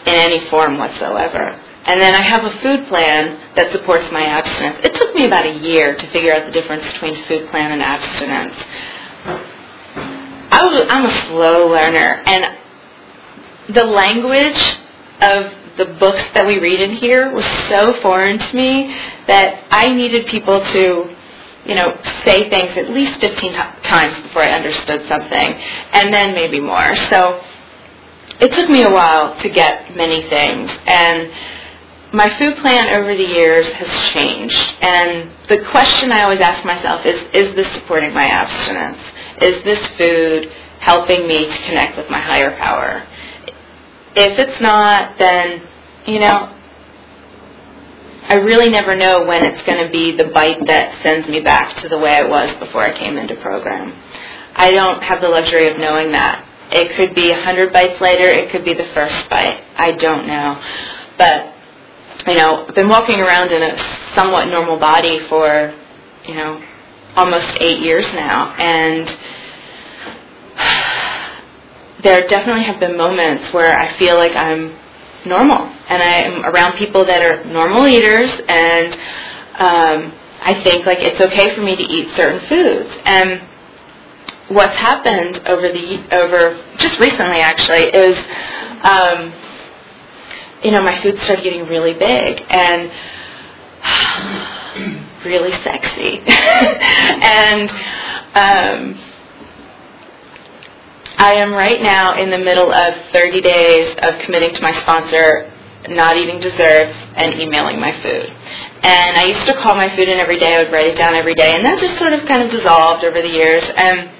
in 0.06 0.14
any 0.14 0.40
form 0.50 0.78
whatsoever. 0.78 1.60
And 1.84 2.00
then 2.00 2.14
I 2.14 2.22
have 2.22 2.44
a 2.44 2.58
food 2.60 2.88
plan 2.88 3.54
that 3.54 3.70
supports 3.70 4.10
my 4.10 4.24
abstinence. 4.24 4.78
It 4.82 4.94
took 4.94 5.14
me 5.14 5.26
about 5.26 5.46
a 5.46 5.58
year 5.60 5.94
to 5.94 6.10
figure 6.10 6.32
out 6.32 6.46
the 6.46 6.52
difference 6.52 6.84
between 6.92 7.24
food 7.26 7.48
plan 7.50 7.70
and 7.70 7.82
abstinence. 7.82 8.54
I 10.50 10.64
was, 10.64 10.86
I'm 10.90 11.04
a 11.04 11.26
slow 11.28 11.68
learner, 11.68 12.22
and 12.26 12.56
the 13.74 13.84
language 13.84 14.78
of 15.20 15.52
the 15.76 15.96
books 16.00 16.22
that 16.34 16.46
we 16.46 16.58
read 16.58 16.80
in 16.80 16.90
here 16.90 17.32
was 17.32 17.44
so 17.68 18.00
foreign 18.00 18.38
to 18.38 18.56
me 18.56 18.88
that 19.26 19.64
I 19.70 19.92
needed 19.92 20.26
people 20.26 20.60
to 20.60 21.15
you 21.68 21.74
know, 21.74 21.98
say 22.24 22.48
things 22.50 22.76
at 22.76 22.90
least 22.90 23.20
15 23.20 23.52
t- 23.52 23.58
times 23.82 24.20
before 24.22 24.42
I 24.42 24.52
understood 24.52 25.06
something, 25.08 25.54
and 25.92 26.12
then 26.12 26.34
maybe 26.34 26.60
more. 26.60 26.94
So 27.10 27.42
it 28.40 28.52
took 28.52 28.68
me 28.68 28.82
a 28.82 28.90
while 28.90 29.38
to 29.40 29.48
get 29.48 29.96
many 29.96 30.28
things, 30.28 30.70
and 30.86 31.30
my 32.12 32.38
food 32.38 32.56
plan 32.58 32.88
over 32.90 33.14
the 33.16 33.24
years 33.24 33.66
has 33.66 34.12
changed. 34.12 34.74
And 34.80 35.30
the 35.48 35.64
question 35.70 36.12
I 36.12 36.22
always 36.22 36.40
ask 36.40 36.64
myself 36.64 37.04
is, 37.04 37.20
is 37.34 37.54
this 37.56 37.72
supporting 37.74 38.14
my 38.14 38.24
abstinence? 38.24 38.98
Is 39.42 39.64
this 39.64 39.86
food 39.98 40.50
helping 40.80 41.26
me 41.26 41.46
to 41.46 41.58
connect 41.66 41.96
with 41.96 42.08
my 42.08 42.20
higher 42.20 42.56
power? 42.58 43.06
if 44.16 44.38
it's 44.38 44.60
not, 44.62 45.18
then, 45.18 45.62
you 46.06 46.18
know, 46.18 46.55
I 48.28 48.34
really 48.34 48.68
never 48.70 48.96
know 48.96 49.24
when 49.24 49.44
it's 49.44 49.62
going 49.62 49.84
to 49.84 49.90
be 49.90 50.16
the 50.16 50.30
bite 50.32 50.66
that 50.66 51.00
sends 51.02 51.28
me 51.28 51.40
back 51.40 51.76
to 51.82 51.88
the 51.88 51.96
way 51.96 52.12
I 52.12 52.22
was 52.26 52.52
before 52.56 52.82
I 52.82 52.92
came 52.92 53.16
into 53.16 53.36
program. 53.36 53.96
I 54.56 54.72
don't 54.72 55.00
have 55.02 55.20
the 55.20 55.28
luxury 55.28 55.68
of 55.68 55.78
knowing 55.78 56.10
that. 56.10 56.44
It 56.72 56.96
could 56.96 57.14
be 57.14 57.30
a 57.30 57.40
hundred 57.40 57.72
bites 57.72 58.00
later. 58.00 58.24
It 58.24 58.50
could 58.50 58.64
be 58.64 58.74
the 58.74 58.88
first 58.94 59.30
bite. 59.30 59.62
I 59.76 59.92
don't 59.92 60.26
know. 60.26 60.60
But, 61.16 61.54
you 62.26 62.34
know, 62.34 62.66
I've 62.66 62.74
been 62.74 62.88
walking 62.88 63.20
around 63.20 63.52
in 63.52 63.62
a 63.62 63.76
somewhat 64.16 64.46
normal 64.46 64.80
body 64.80 65.20
for, 65.28 65.72
you 66.26 66.34
know, 66.34 66.60
almost 67.14 67.46
eight 67.60 67.78
years 67.78 68.06
now. 68.12 68.54
And 68.56 69.16
there 72.02 72.26
definitely 72.26 72.64
have 72.64 72.80
been 72.80 72.96
moments 72.96 73.52
where 73.52 73.78
I 73.78 73.96
feel 73.98 74.16
like 74.16 74.34
I'm 74.34 74.74
normal 75.26 75.66
and 75.88 76.02
I'm 76.02 76.44
around 76.44 76.76
people 76.76 77.04
that 77.04 77.22
are 77.22 77.44
normal 77.44 77.86
eaters 77.86 78.30
and 78.48 78.94
um, 79.58 80.12
I 80.42 80.62
think 80.62 80.86
like 80.86 80.98
it's 81.00 81.20
okay 81.20 81.54
for 81.54 81.62
me 81.62 81.76
to 81.76 81.82
eat 81.82 82.14
certain 82.14 82.46
foods. 82.48 82.90
And 83.04 83.42
what's 84.48 84.76
happened 84.78 85.40
over 85.48 85.72
the 85.72 86.14
over 86.14 86.62
just 86.78 87.00
recently 87.00 87.40
actually 87.40 87.90
is 87.90 88.16
um, 88.82 89.32
you 90.62 90.70
know 90.70 90.82
my 90.82 91.02
food 91.02 91.18
started 91.22 91.42
getting 91.42 91.66
really 91.66 91.94
big 91.94 92.42
and 92.48 92.92
really 95.24 95.52
sexy 95.62 96.22
and 96.26 97.70
um, 98.34 99.05
I 101.18 101.32
am 101.34 101.52
right 101.52 101.80
now 101.80 102.14
in 102.14 102.30
the 102.30 102.38
middle 102.38 102.70
of 102.70 102.94
30 103.12 103.40
days 103.40 103.96
of 104.02 104.18
committing 104.20 104.54
to 104.54 104.60
my 104.60 104.78
sponsor, 104.82 105.50
not 105.88 106.16
eating 106.16 106.40
desserts, 106.40 106.94
and 107.16 107.40
emailing 107.40 107.80
my 107.80 107.92
food. 108.02 108.30
And 108.82 109.16
I 109.16 109.24
used 109.24 109.46
to 109.46 109.54
call 109.54 109.74
my 109.74 109.88
food 109.96 110.08
in 110.08 110.18
every 110.18 110.38
day. 110.38 110.54
I 110.54 110.62
would 110.62 110.70
write 110.70 110.88
it 110.88 110.96
down 110.96 111.14
every 111.14 111.34
day, 111.34 111.56
and 111.56 111.64
that 111.64 111.80
just 111.80 111.96
sort 111.96 112.12
of 112.12 112.26
kind 112.26 112.42
of 112.42 112.50
dissolved 112.50 113.02
over 113.02 113.22
the 113.22 113.30
years. 113.30 113.64
And 113.76 114.10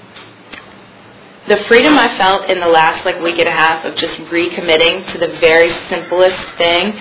the 1.49 1.65
freedom 1.65 1.99
I 1.99 2.17
felt 2.17 2.49
in 2.49 2.61
the 2.61 2.67
last 2.67 3.05
like 3.05 3.21
week 3.21 3.39
and 3.39 3.49
a 3.49 3.53
half 3.53 3.85
of 3.85 3.95
just 3.97 4.19
recommitting 4.31 5.13
to 5.13 5.19
the 5.19 5.39
very 5.39 5.71
simplest 5.91 6.57
thing 6.57 6.99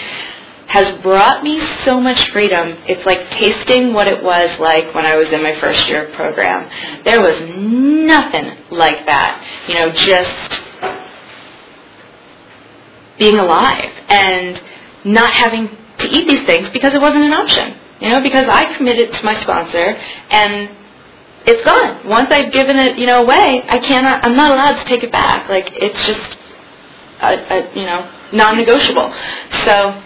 has 0.67 1.01
brought 1.01 1.43
me 1.43 1.60
so 1.84 1.99
much 1.99 2.32
freedom. 2.32 2.78
It's 2.88 3.06
like 3.06 3.30
tasting 3.32 3.93
what 3.93 4.08
it 4.08 4.23
was 4.23 4.60
like 4.60 4.93
when 4.93 5.06
I 5.06 5.15
was 5.15 5.32
in 5.32 5.41
my 5.41 5.60
first 5.60 5.88
year 5.88 6.08
of 6.08 6.13
program. 6.13 6.69
There 7.04 7.21
was 7.21 7.39
nothing 7.58 8.58
like 8.71 9.06
that. 9.06 9.45
You 9.67 9.75
know, 9.75 9.91
just 9.91 10.62
being 13.17 13.38
alive 13.38 13.91
and 14.10 14.62
not 15.06 15.32
having 15.32 15.69
to 15.99 16.08
eat 16.10 16.28
these 16.28 16.45
things 16.45 16.69
because 16.69 16.93
it 16.93 17.01
wasn't 17.01 17.23
an 17.23 17.34
option. 17.34 17.78
You 18.01 18.10
know, 18.10 18.21
because 18.21 18.47
I 18.49 18.75
committed 18.75 19.13
to 19.13 19.23
my 19.23 19.39
sponsor 19.39 19.97
and 20.30 20.69
it's 21.45 21.63
gone. 21.63 22.08
Once 22.08 22.30
I've 22.32 22.51
given 22.51 22.78
it, 22.78 22.97
you 22.97 23.06
know, 23.06 23.21
away, 23.21 23.63
I 23.69 23.80
cannot. 23.80 24.25
I'm 24.25 24.36
not 24.36 24.51
allowed 24.51 24.80
to 24.80 24.86
take 24.86 25.04
it 25.04 25.12
back. 25.12 25.47
Like 25.47 25.69
it's 25.73 26.06
just, 26.06 26.38
a, 27.21 27.54
a, 27.54 27.80
you 27.80 27.86
know, 27.86 28.12
non-negotiable. 28.34 29.13
So 29.63 30.04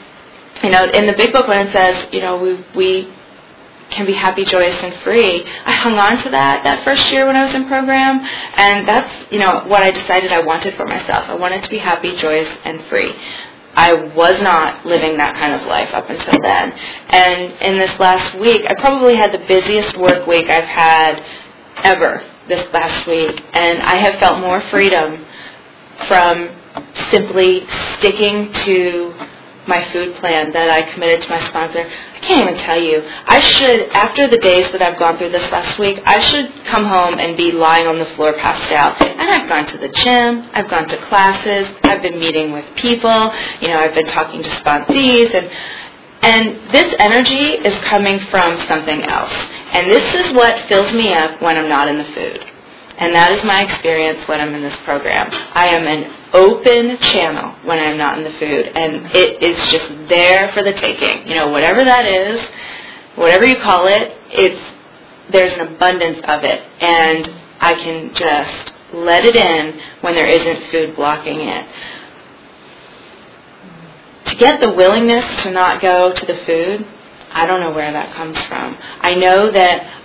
you 0.64 0.70
know, 0.70 0.90
in 0.90 1.08
the 1.08 1.14
big 1.14 1.32
book 1.32 1.48
when 1.48 1.68
it 1.68 1.74
says, 1.74 2.14
you 2.14 2.22
know, 2.22 2.38
we, 2.38 2.66
we 2.76 3.14
can 3.90 4.06
be 4.06 4.14
happy, 4.14 4.46
joyous, 4.46 4.78
and 4.82 4.94
free. 5.04 5.44
I 5.66 5.74
hung 5.74 5.98
on 5.98 6.22
to 6.24 6.30
that 6.30 6.64
that 6.64 6.84
first 6.84 7.12
year 7.12 7.26
when 7.26 7.36
I 7.36 7.46
was 7.46 7.54
in 7.54 7.68
program, 7.68 8.20
and 8.56 8.88
that's 8.88 9.32
you 9.32 9.40
know 9.40 9.64
what 9.68 9.84
I 9.84 9.92
decided 9.92 10.32
I 10.32 10.42
wanted 10.42 10.76
for 10.76 10.86
myself. 10.86 11.26
I 11.28 11.36
wanted 11.36 11.64
to 11.64 11.70
be 11.70 11.78
happy, 11.78 12.16
joyous, 12.16 12.50
and 12.66 12.84
free. 12.86 13.14
I 13.76 13.94
was 13.94 14.42
not 14.42 14.86
living 14.86 15.18
that 15.18 15.36
kind 15.36 15.54
of 15.54 15.66
life 15.68 15.94
up 15.94 16.10
until 16.10 16.40
then. 16.42 16.72
And 17.10 17.54
in 17.62 17.78
this 17.78 17.98
last 18.00 18.38
week, 18.40 18.66
I 18.68 18.74
probably 18.80 19.16
had 19.16 19.32
the 19.32 19.46
busiest 19.48 19.98
work 19.98 20.28
week 20.28 20.50
I've 20.50 20.66
had 20.66 21.24
ever 21.84 22.24
this 22.48 22.66
last 22.74 23.08
week, 23.08 23.42
and 23.54 23.82
I 23.82 23.96
have 23.96 24.20
felt 24.20 24.40
more 24.40 24.62
freedom 24.70 25.26
from 26.08 26.50
simply 27.12 27.66
sticking 27.98 28.52
to 28.66 29.29
my 29.70 29.88
food 29.94 30.16
plan 30.18 30.52
that 30.52 30.70
I 30.70 30.92
committed 30.92 31.22
to 31.22 31.30
my 31.30 31.40
sponsor. 31.48 31.86
I 31.88 32.20
can't 32.20 32.50
even 32.50 32.60
tell 32.60 32.82
you. 32.82 33.02
I 33.06 33.40
should, 33.40 33.90
after 33.92 34.28
the 34.28 34.40
days 34.40 34.70
that 34.72 34.82
I've 34.82 35.00
gone 35.00 35.18
through 35.18 35.32
this 35.32 35.50
last 35.52 35.78
week, 35.80 36.00
I 36.06 36.20
should 36.20 36.66
come 36.66 36.86
home 36.86 37.20
and 37.20 37.38
be 37.38 37.52
lying 37.52 37.88
on 37.88 38.00
the 38.00 38.10
floor 38.16 38.34
passed 38.34 38.74
out. 38.74 39.00
And 39.02 39.30
I've 39.30 39.48
gone 39.48 39.68
to 39.68 39.78
the 39.78 39.90
gym, 39.90 40.50
I've 40.54 40.70
gone 40.70 40.88
to 40.90 40.98
classes, 41.06 41.68
I've 41.84 42.02
been 42.02 42.20
meeting 42.20 42.52
with 42.52 42.66
people, 42.76 43.32
you 43.62 43.70
know, 43.70 43.80
I've 43.80 43.94
been 43.94 44.08
talking 44.08 44.44
to 44.44 44.50
sponsees 44.50 45.34
and 45.34 45.50
and 46.22 46.74
this 46.74 46.94
energy 47.00 47.64
is 47.64 47.82
coming 47.86 48.20
from 48.30 48.58
something 48.68 49.04
else. 49.04 49.32
And 49.72 49.90
this 49.90 50.04
is 50.16 50.34
what 50.34 50.68
fills 50.68 50.94
me 50.94 51.14
up 51.14 51.42
when 51.42 51.56
I'm 51.56 51.70
not 51.70 51.88
in 51.88 51.98
the 51.98 52.04
food. 52.04 52.49
And 53.00 53.16
that 53.16 53.32
is 53.32 53.44
my 53.46 53.64
experience 53.64 54.28
when 54.28 54.42
I'm 54.42 54.54
in 54.54 54.62
this 54.62 54.76
program. 54.84 55.30
I 55.32 55.68
am 55.68 55.88
an 55.88 56.14
open 56.34 56.98
channel 57.00 57.56
when 57.64 57.80
I'm 57.80 57.98
not 57.98 58.18
in 58.18 58.26
the 58.26 58.38
food, 58.38 58.68
and 58.76 59.06
it 59.16 59.42
is 59.42 59.58
just 59.72 59.88
there 60.10 60.52
for 60.52 60.64
the 60.64 60.74
taking. 60.74 61.26
You 61.28 61.36
know, 61.36 61.48
whatever 61.48 61.82
that 61.84 62.06
is, 62.06 62.42
whatever 63.16 63.46
you 63.46 63.56
call 63.56 63.88
it, 63.88 64.18
it's 64.32 64.76
there's 65.32 65.54
an 65.54 65.62
abundance 65.62 66.20
of 66.26 66.44
it, 66.44 66.62
and 66.82 67.30
I 67.62 67.74
can 67.76 68.14
just 68.14 68.74
let 68.94 69.24
it 69.24 69.36
in 69.36 69.80
when 70.02 70.16
there 70.16 70.28
isn't 70.28 70.72
food 70.72 70.96
blocking 70.96 71.40
it. 71.42 71.66
To 74.26 74.36
get 74.36 74.60
the 74.60 74.74
willingness 74.74 75.44
to 75.44 75.52
not 75.52 75.82
go 75.82 76.12
to 76.12 76.26
the 76.26 76.36
food, 76.46 76.86
I 77.32 77.46
don't 77.46 77.62
know 77.62 77.72
where 77.72 77.92
that 77.94 78.14
comes 78.14 78.38
from. 78.46 78.76
I 78.80 79.16
know 79.16 79.52
that 79.52 79.99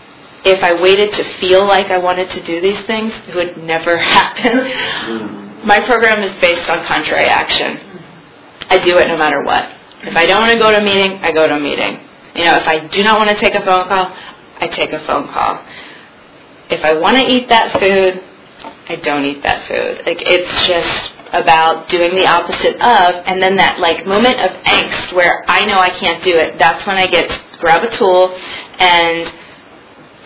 if 0.44 0.62
I 0.62 0.74
waited 0.80 1.12
to 1.14 1.24
feel 1.40 1.66
like 1.66 1.87
I 1.87 1.98
wanted 1.98 2.30
to 2.33 2.42
do 2.42 2.61
these 2.61 2.80
things, 2.87 3.12
it 3.28 3.35
would 3.35 3.64
never 3.64 3.96
happen. 4.16 4.52
Mm. 4.52 5.64
My 5.64 5.80
program 5.80 6.22
is 6.22 6.33
based 6.40 6.68
on 6.68 6.85
contrary 6.87 7.24
action. 7.24 7.80
I 8.68 8.78
do 8.78 8.98
it 8.98 9.09
no 9.09 9.16
matter 9.16 9.42
what. 9.42 9.70
If 10.02 10.16
I 10.16 10.26
don't 10.26 10.42
want 10.42 10.52
to 10.52 10.59
go 10.59 10.70
to 10.70 10.78
a 10.78 10.85
meeting, 10.85 11.18
I 11.22 11.33
go 11.33 11.46
to 11.46 11.54
a 11.54 11.61
meeting. 11.61 12.00
You 12.35 12.44
know, 12.44 12.57
if 12.57 12.66
I 12.66 12.87
do 12.87 13.02
not 13.02 13.18
want 13.18 13.30
to 13.30 13.37
take 13.37 13.54
a 13.54 13.64
phone 13.64 13.88
call, 13.88 14.14
I 14.61 14.68
take 14.68 14.92
a 14.92 15.04
phone 15.07 15.28
call. 15.28 15.64
If 16.68 16.85
I 16.85 16.92
want 16.98 17.16
to 17.16 17.24
eat 17.24 17.48
that 17.48 17.72
food, 17.80 18.22
I 18.88 18.96
don't 18.96 19.24
eat 19.24 19.42
that 19.42 19.66
food. 19.66 20.04
Like 20.04 20.20
it's 20.20 20.66
just 20.66 21.14
about 21.33 21.88
doing 21.88 22.14
the 22.14 22.26
opposite 22.26 22.76
of, 22.76 23.24
and 23.26 23.42
then 23.42 23.57
that 23.57 23.80
like 23.80 24.07
moment 24.07 24.40
of 24.40 24.50
angst 24.64 25.12
where 25.14 25.42
I 25.48 25.64
know 25.64 25.78
I 25.78 25.90
can't 25.90 26.22
do 26.22 26.37
it. 26.37 26.59
That's 26.59 26.87
when 26.87 26.96
I 26.96 27.07
get 27.07 27.28
to 27.28 27.59
grab 27.59 27.83
a 27.83 27.96
tool 27.96 28.37
and 28.78 29.33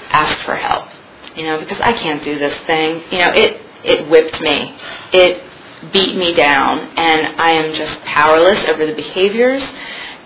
ask 0.08 0.38
for 0.44 0.54
help. 0.54 0.88
You 1.36 1.44
know, 1.44 1.60
because 1.60 1.80
I 1.80 1.92
can't 1.92 2.22
do 2.24 2.38
this 2.38 2.54
thing. 2.66 3.02
You 3.10 3.18
know, 3.18 3.32
it 3.32 3.60
it 3.84 4.08
whipped 4.08 4.40
me. 4.40 4.76
It 5.12 5.44
beat 5.92 6.16
me 6.16 6.34
down 6.34 6.80
and 6.96 7.40
I 7.40 7.52
am 7.52 7.74
just 7.74 8.00
powerless 8.04 8.64
over 8.68 8.84
the 8.84 8.94
behaviors 8.94 9.62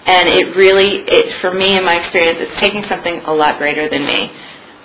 and 0.06 0.28
it 0.28 0.56
really 0.56 1.04
it 1.06 1.40
for 1.40 1.52
me 1.52 1.76
in 1.76 1.84
my 1.84 2.00
experience 2.00 2.38
it's 2.40 2.60
taking 2.60 2.82
something 2.88 3.20
a 3.20 3.32
lot 3.32 3.58
greater 3.58 3.88
than 3.88 4.06
me 4.06 4.32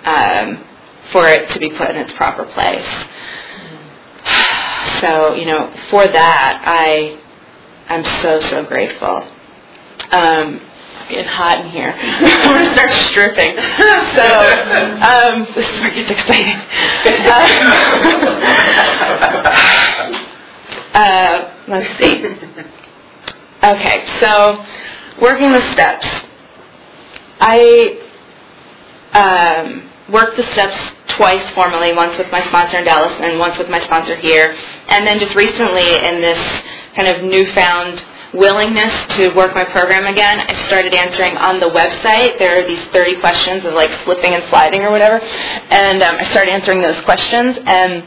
um, 0.04 0.64
for 1.10 1.26
it 1.26 1.48
to 1.50 1.58
be 1.58 1.70
put 1.70 1.90
in 1.90 1.96
its 1.96 2.12
proper 2.12 2.44
place 2.44 2.86
so 5.00 5.34
you 5.34 5.46
know 5.46 5.72
for 5.88 6.06
that 6.06 6.62
i 6.66 7.18
i'm 7.88 8.04
so 8.22 8.38
so 8.50 8.64
grateful 8.64 9.26
um, 10.12 10.60
getting 11.08 11.26
hot 11.26 11.64
in 11.64 11.70
here. 11.70 11.94
I'm 11.96 12.54
going 12.54 12.64
to 12.64 12.72
start 12.72 12.90
stripping. 13.10 13.56
So, 14.14 14.24
um, 15.04 15.46
this 15.54 15.66
is 15.66 15.80
where 15.80 15.90
it 15.90 15.94
gets 15.94 16.10
exciting. 16.10 16.58
Uh, 20.94 20.98
uh, 20.98 21.52
let's 21.68 21.98
see. 21.98 22.24
Okay, 23.62 24.06
so 24.20 24.64
working 25.20 25.50
the 25.50 25.72
steps. 25.72 26.06
I 27.40 27.98
um, 29.12 29.90
worked 30.12 30.36
the 30.36 30.42
steps 30.52 30.76
twice 31.08 31.48
formally, 31.54 31.92
once 31.92 32.16
with 32.18 32.30
my 32.30 32.40
sponsor 32.48 32.78
in 32.78 32.84
Dallas 32.84 33.12
and 33.20 33.38
once 33.38 33.58
with 33.58 33.68
my 33.68 33.80
sponsor 33.84 34.16
here. 34.16 34.56
And 34.88 35.06
then 35.06 35.18
just 35.18 35.34
recently 35.34 35.96
in 36.04 36.20
this 36.20 36.62
kind 36.94 37.08
of 37.08 37.22
newfound 37.22 38.04
willingness 38.34 39.16
to 39.16 39.28
work 39.34 39.54
my 39.54 39.64
program 39.64 40.06
again, 40.06 40.40
I 40.40 40.66
started 40.66 40.94
answering 40.94 41.36
on 41.36 41.60
the 41.60 41.66
website. 41.66 42.38
There 42.38 42.62
are 42.62 42.68
these 42.68 42.84
30 42.92 43.20
questions 43.20 43.64
of 43.64 43.74
like 43.74 43.90
slipping 44.04 44.34
and 44.34 44.44
sliding 44.50 44.82
or 44.82 44.90
whatever. 44.90 45.20
And 45.24 46.02
um, 46.02 46.16
I 46.16 46.24
started 46.30 46.52
answering 46.52 46.82
those 46.82 47.02
questions. 47.04 47.56
And 47.64 48.04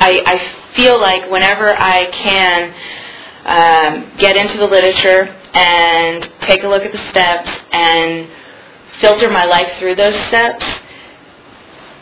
I, 0.00 0.22
I 0.26 0.74
feel 0.74 1.00
like 1.00 1.30
whenever 1.30 1.74
I 1.76 2.06
can 2.10 2.74
um, 3.46 4.18
get 4.18 4.36
into 4.36 4.58
the 4.58 4.66
literature 4.66 5.34
and 5.54 6.30
take 6.42 6.62
a 6.62 6.68
look 6.68 6.82
at 6.82 6.92
the 6.92 7.10
steps 7.10 7.50
and 7.72 8.28
filter 9.00 9.30
my 9.30 9.44
life 9.44 9.78
through 9.78 9.94
those 9.94 10.14
steps, 10.28 10.64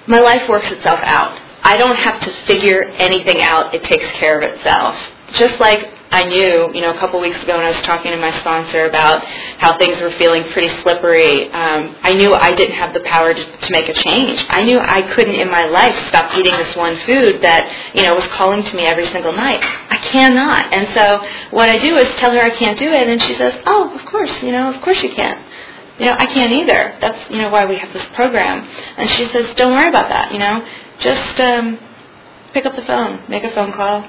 my 0.07 0.21
life 0.21 0.49
works 0.49 0.71
itself 0.71 1.01
out. 1.03 1.38
I 1.64 1.77
don't 1.77 1.97
have 1.97 2.21
to 2.21 2.47
figure 2.47 2.83
anything 2.83 3.40
out. 3.40 3.73
It 3.73 3.85
takes 3.85 4.07
care 4.18 4.40
of 4.40 4.42
itself 4.42 4.97
just 5.35 5.59
like 5.61 5.91
I 6.12 6.25
knew, 6.25 6.70
you 6.75 6.83
know, 6.83 6.94
a 6.94 6.98
couple 6.98 7.18
weeks 7.20 7.42
ago 7.42 7.57
when 7.57 7.64
I 7.64 7.70
was 7.70 7.83
talking 7.85 8.12
to 8.12 8.18
my 8.18 8.31
sponsor 8.40 8.85
about 8.85 9.25
how 9.25 9.79
things 9.79 9.98
were 9.98 10.12
feeling 10.12 10.44
pretty 10.53 10.68
slippery, 10.83 11.51
um, 11.51 11.96
I 12.03 12.12
knew 12.12 12.35
I 12.35 12.55
didn't 12.55 12.77
have 12.77 12.92
the 12.92 13.01
power 13.01 13.33
to, 13.33 13.57
to 13.57 13.72
make 13.72 13.88
a 13.88 13.94
change. 13.94 14.44
I 14.51 14.62
knew 14.62 14.79
I 14.79 15.03
couldn't 15.14 15.37
in 15.37 15.51
my 15.51 15.64
life 15.64 15.96
stop 16.09 16.37
eating 16.37 16.53
this 16.53 16.77
one 16.77 16.98
food 17.07 17.40
that, 17.40 17.92
you 17.94 18.05
know, 18.05 18.14
was 18.14 18.27
calling 18.29 18.62
to 18.62 18.77
me 18.77 18.85
every 18.85 19.07
single 19.07 19.33
night. 19.33 19.64
I 19.64 19.96
cannot. 20.12 20.72
And 20.75 20.87
so 20.94 21.57
what 21.57 21.70
I 21.70 21.79
do 21.79 21.96
is 21.96 22.07
tell 22.18 22.31
her 22.31 22.40
I 22.42 22.51
can't 22.51 22.79
do 22.79 22.92
it, 22.92 23.09
and 23.09 23.20
she 23.22 23.35
says, 23.35 23.55
oh, 23.64 23.90
of 23.98 24.05
course, 24.05 24.31
you 24.42 24.53
know, 24.53 24.72
of 24.72 24.83
course 24.83 25.03
you 25.03 25.14
can't. 25.14 25.40
You 25.98 26.07
know, 26.07 26.16
I 26.18 26.27
can't 26.27 26.53
either. 26.53 26.98
That's, 27.01 27.31
you 27.31 27.38
know, 27.38 27.48
why 27.48 27.64
we 27.64 27.79
have 27.79 27.92
this 27.92 28.07
program. 28.14 28.68
And 28.98 29.09
she 29.09 29.27
says, 29.29 29.55
don't 29.57 29.72
worry 29.72 29.88
about 29.88 30.09
that, 30.11 30.33
you 30.33 30.38
know. 30.38 30.66
Just 31.01 31.40
um, 31.40 31.79
pick 32.53 32.66
up 32.66 32.77
the 32.77 32.83
phone, 32.83 33.25
make 33.29 33.44
a 33.44 33.51
phone 33.55 33.72
call, 33.72 34.05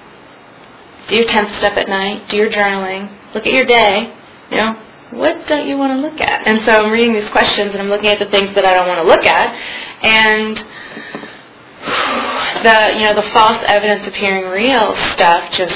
do 1.07 1.15
your 1.15 1.25
10th 1.25 1.57
step 1.57 1.77
at 1.77 1.87
night, 1.87 2.29
do 2.29 2.37
your 2.37 2.49
journaling, 2.49 3.11
look 3.33 3.45
at 3.45 3.53
your 3.53 3.65
day, 3.65 4.13
you 4.49 4.57
know, 4.57 4.79
what 5.11 5.47
don't 5.47 5.67
you 5.67 5.77
want 5.77 5.93
to 5.93 6.07
look 6.07 6.19
at? 6.21 6.47
And 6.47 6.63
so 6.65 6.85
I'm 6.85 6.91
reading 6.91 7.13
these 7.13 7.29
questions 7.29 7.71
and 7.71 7.81
I'm 7.81 7.89
looking 7.89 8.09
at 8.09 8.19
the 8.19 8.25
things 8.25 8.55
that 8.55 8.65
I 8.65 8.73
don't 8.73 8.87
want 8.87 9.01
to 9.01 9.07
look 9.07 9.25
at 9.25 9.53
and 10.03 10.57
the, 12.63 12.97
you 12.97 13.05
know, 13.05 13.15
the 13.15 13.29
false 13.31 13.61
evidence 13.67 14.07
appearing 14.07 14.49
real 14.49 14.95
stuff 15.13 15.51
just, 15.51 15.75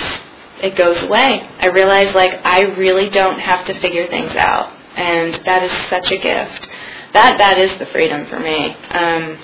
it 0.62 0.76
goes 0.76 1.02
away. 1.04 1.48
I 1.60 1.68
realize 1.68 2.16
like 2.16 2.34
I 2.44 2.62
really 2.62 3.10
don't 3.10 3.40
have 3.40 3.66
to 3.68 3.80
figure 3.80 4.08
things 4.08 4.34
out 4.36 4.74
and 4.96 5.36
that 5.46 5.64
is 5.64 5.72
such 5.90 6.12
a 6.12 6.18
gift. 6.18 6.68
That, 7.14 7.38
that 7.38 7.58
is 7.58 7.78
the 7.80 7.86
freedom 7.88 8.26
for 8.28 8.40
me. 8.40 8.76
Um, 8.90 9.38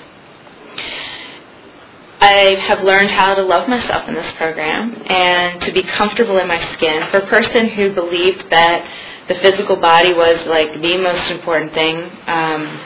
I 2.24 2.54
have 2.68 2.82
learned 2.82 3.10
how 3.10 3.34
to 3.34 3.42
love 3.42 3.68
myself 3.68 4.08
in 4.08 4.14
this 4.14 4.32
program 4.38 4.96
and 5.10 5.60
to 5.60 5.72
be 5.72 5.82
comfortable 5.82 6.38
in 6.38 6.48
my 6.48 6.58
skin. 6.72 7.06
For 7.10 7.18
a 7.18 7.26
person 7.26 7.68
who 7.68 7.92
believed 7.92 8.48
that 8.48 8.88
the 9.28 9.34
physical 9.34 9.76
body 9.76 10.14
was 10.14 10.38
like 10.46 10.72
the 10.80 10.96
most 10.96 11.30
important 11.30 11.74
thing, 11.74 11.96
um, 12.26 12.80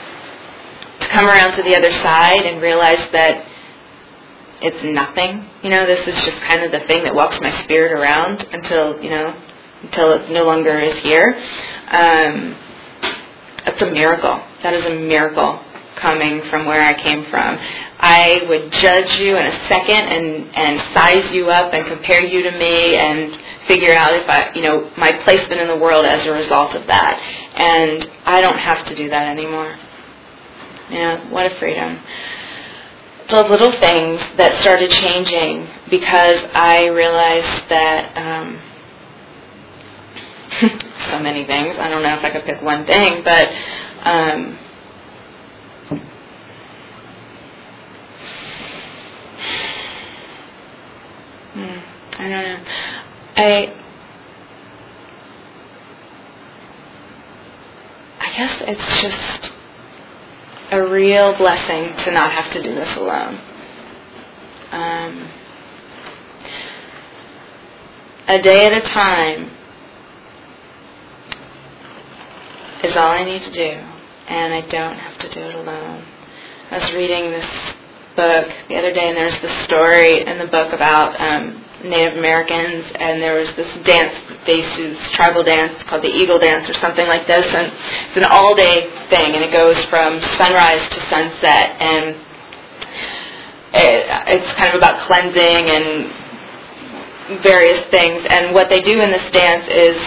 to 0.99 1.07
come 1.07 1.25
around 1.25 1.55
to 1.55 1.63
the 1.63 1.73
other 1.73 1.89
side 2.03 2.45
and 2.45 2.61
realize 2.61 2.99
that 3.13 3.45
it's 4.61 4.83
nothing. 4.83 5.47
You 5.63 5.69
know, 5.69 5.85
this 5.85 6.05
is 6.05 6.21
just 6.25 6.41
kind 6.41 6.63
of 6.63 6.73
the 6.73 6.85
thing 6.87 7.05
that 7.05 7.15
walks 7.15 7.39
my 7.39 7.63
spirit 7.63 7.93
around 7.93 8.45
until 8.51 9.01
you 9.01 9.09
know, 9.09 9.33
until 9.83 10.11
it 10.11 10.29
no 10.31 10.43
longer 10.43 10.77
is 10.79 11.01
here. 11.01 11.41
Um, 11.87 12.57
that's 13.63 13.81
a 13.81 13.89
miracle. 13.89 14.43
That 14.63 14.73
is 14.73 14.85
a 14.85 14.95
miracle 14.95 15.63
coming 15.95 16.41
from 16.49 16.65
where 16.65 16.81
I 16.81 16.93
came 17.01 17.23
from. 17.29 17.57
I 17.99 18.45
would 18.47 18.71
judge 18.71 19.19
you 19.19 19.35
in 19.35 19.45
a 19.45 19.67
second 19.67 20.07
and, 20.07 20.55
and 20.55 20.79
size 20.93 21.33
you 21.33 21.49
up 21.49 21.73
and 21.73 21.85
compare 21.85 22.21
you 22.21 22.43
to 22.43 22.51
me 22.51 22.95
and 22.95 23.37
figure 23.67 23.93
out 23.93 24.13
if 24.13 24.27
I, 24.29 24.53
you 24.53 24.61
know, 24.61 24.89
my 24.97 25.11
placement 25.23 25.59
in 25.59 25.67
the 25.67 25.75
world 25.75 26.05
as 26.05 26.25
a 26.25 26.31
result 26.31 26.75
of 26.75 26.87
that. 26.87 27.19
And 27.55 28.09
I 28.25 28.39
don't 28.39 28.57
have 28.57 28.85
to 28.85 28.95
do 28.95 29.09
that 29.09 29.27
anymore. 29.27 29.77
Yeah, 30.89 31.29
what 31.29 31.51
a 31.51 31.55
freedom. 31.59 31.99
The 33.29 33.43
little 33.43 33.71
things 33.73 34.21
that 34.37 34.59
started 34.61 34.91
changing 34.91 35.67
because 35.89 36.39
I 36.53 36.87
realized 36.87 37.69
that 37.69 38.17
um, 38.17 38.61
so 41.11 41.19
many 41.19 41.45
things. 41.45 41.75
I 41.77 41.89
don't 41.89 42.01
know 42.01 42.17
if 42.17 42.23
I 42.23 42.31
could 42.31 42.45
pick 42.45 42.61
one 42.61 42.85
thing, 42.85 43.23
but 43.23 43.45
um, 44.03 44.57
I 52.19 52.23
don't 52.23 52.43
know. 52.43 52.59
I 53.37 53.73
I 58.19 58.33
guess 58.35 58.57
it's 58.61 59.01
just 59.01 59.51
a 60.71 60.83
real 60.85 61.33
blessing 61.37 61.95
to 61.97 62.11
not 62.11 62.31
have 62.33 62.51
to 62.51 62.61
do 62.61 62.75
this 62.75 62.95
alone. 62.97 63.39
Um, 64.71 65.29
a 68.27 68.41
day 68.41 68.65
at 68.65 68.73
a 68.73 68.81
time 68.81 69.51
is 72.83 72.95
all 72.97 73.11
I 73.11 73.23
need 73.23 73.43
to 73.43 73.51
do, 73.51 73.81
and 74.27 74.53
I 74.53 74.61
don't 74.61 74.97
have 74.97 75.17
to 75.19 75.29
do 75.29 75.39
it 75.39 75.55
alone. 75.55 76.03
I 76.69 76.79
was 76.79 76.93
reading 76.93 77.31
this 77.31 77.47
book 78.17 78.47
the 78.67 78.75
other 78.75 78.93
day, 78.93 79.07
and 79.07 79.17
there 79.17 79.25
was 79.25 79.39
this 79.39 79.63
story 79.63 80.27
in 80.27 80.37
the 80.37 80.47
book 80.47 80.73
about 80.73 81.19
um, 81.19 81.63
Native 81.83 82.17
Americans, 82.17 82.85
and 82.95 83.21
there 83.21 83.39
was 83.39 83.49
this 83.55 83.85
dance 83.85 84.13
they 84.45 84.57
used 84.57 84.75
to 84.75 84.93
this 84.95 85.11
tribal 85.11 85.43
dance 85.43 85.81
called 85.83 86.03
the 86.03 86.09
Eagle 86.09 86.39
Dance 86.39 86.69
or 86.69 86.73
something 86.75 87.07
like 87.07 87.25
this, 87.27 87.45
and 87.45 87.67
it's 87.67 88.17
an 88.17 88.25
all-day 88.25 88.89
thing, 89.09 89.35
and 89.35 89.43
it 89.43 89.51
goes 89.51 89.77
from 89.85 90.19
sunrise 90.37 90.87
to 90.89 90.99
sunset, 91.09 91.75
and 91.79 92.15
it, 93.73 94.05
it's 94.27 94.53
kind 94.55 94.69
of 94.69 94.75
about 94.75 95.07
cleansing 95.07 95.69
and 95.69 97.43
various 97.43 97.85
things, 97.91 98.25
and 98.29 98.53
what 98.53 98.69
they 98.69 98.81
do 98.81 98.99
in 99.01 99.11
this 99.11 99.31
dance 99.31 99.65
is 99.69 99.97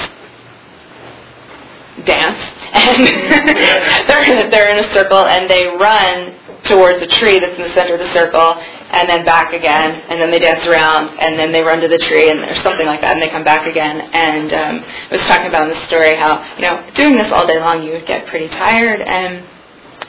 dance, 2.04 2.38
and 2.74 3.06
they're 4.08 4.24
in 4.30 4.46
a, 4.46 4.50
they're 4.50 4.76
in 4.76 4.84
a 4.84 4.92
circle, 4.92 5.24
and 5.24 5.48
they 5.48 5.66
run 5.66 6.34
towards 6.64 7.00
the 7.00 7.06
tree 7.06 7.38
that's 7.38 7.56
in 7.56 7.62
the 7.62 7.74
center 7.74 7.94
of 7.94 8.00
the 8.00 8.12
circle, 8.12 8.56
and 8.92 9.08
then 9.08 9.24
back 9.24 9.52
again, 9.52 10.02
and 10.08 10.20
then 10.20 10.30
they 10.30 10.38
dance 10.38 10.66
around, 10.66 11.18
and 11.18 11.38
then 11.38 11.50
they 11.50 11.62
run 11.62 11.80
to 11.80 11.88
the 11.88 11.98
tree, 11.98 12.30
and 12.30 12.40
or 12.40 12.54
something 12.56 12.86
like 12.86 13.00
that, 13.00 13.14
and 13.14 13.22
they 13.22 13.30
come 13.30 13.44
back 13.44 13.66
again. 13.66 14.00
And 14.12 14.52
um, 14.52 14.84
I 14.84 15.16
was 15.16 15.22
talking 15.22 15.46
about 15.46 15.68
in 15.68 15.74
the 15.74 15.86
story 15.86 16.14
how 16.14 16.44
you 16.56 16.62
know 16.62 16.90
doing 16.94 17.14
this 17.14 17.32
all 17.32 17.46
day 17.46 17.58
long 17.58 17.82
you 17.82 17.92
would 17.92 18.06
get 18.06 18.26
pretty 18.26 18.48
tired, 18.48 19.00
and 19.00 19.44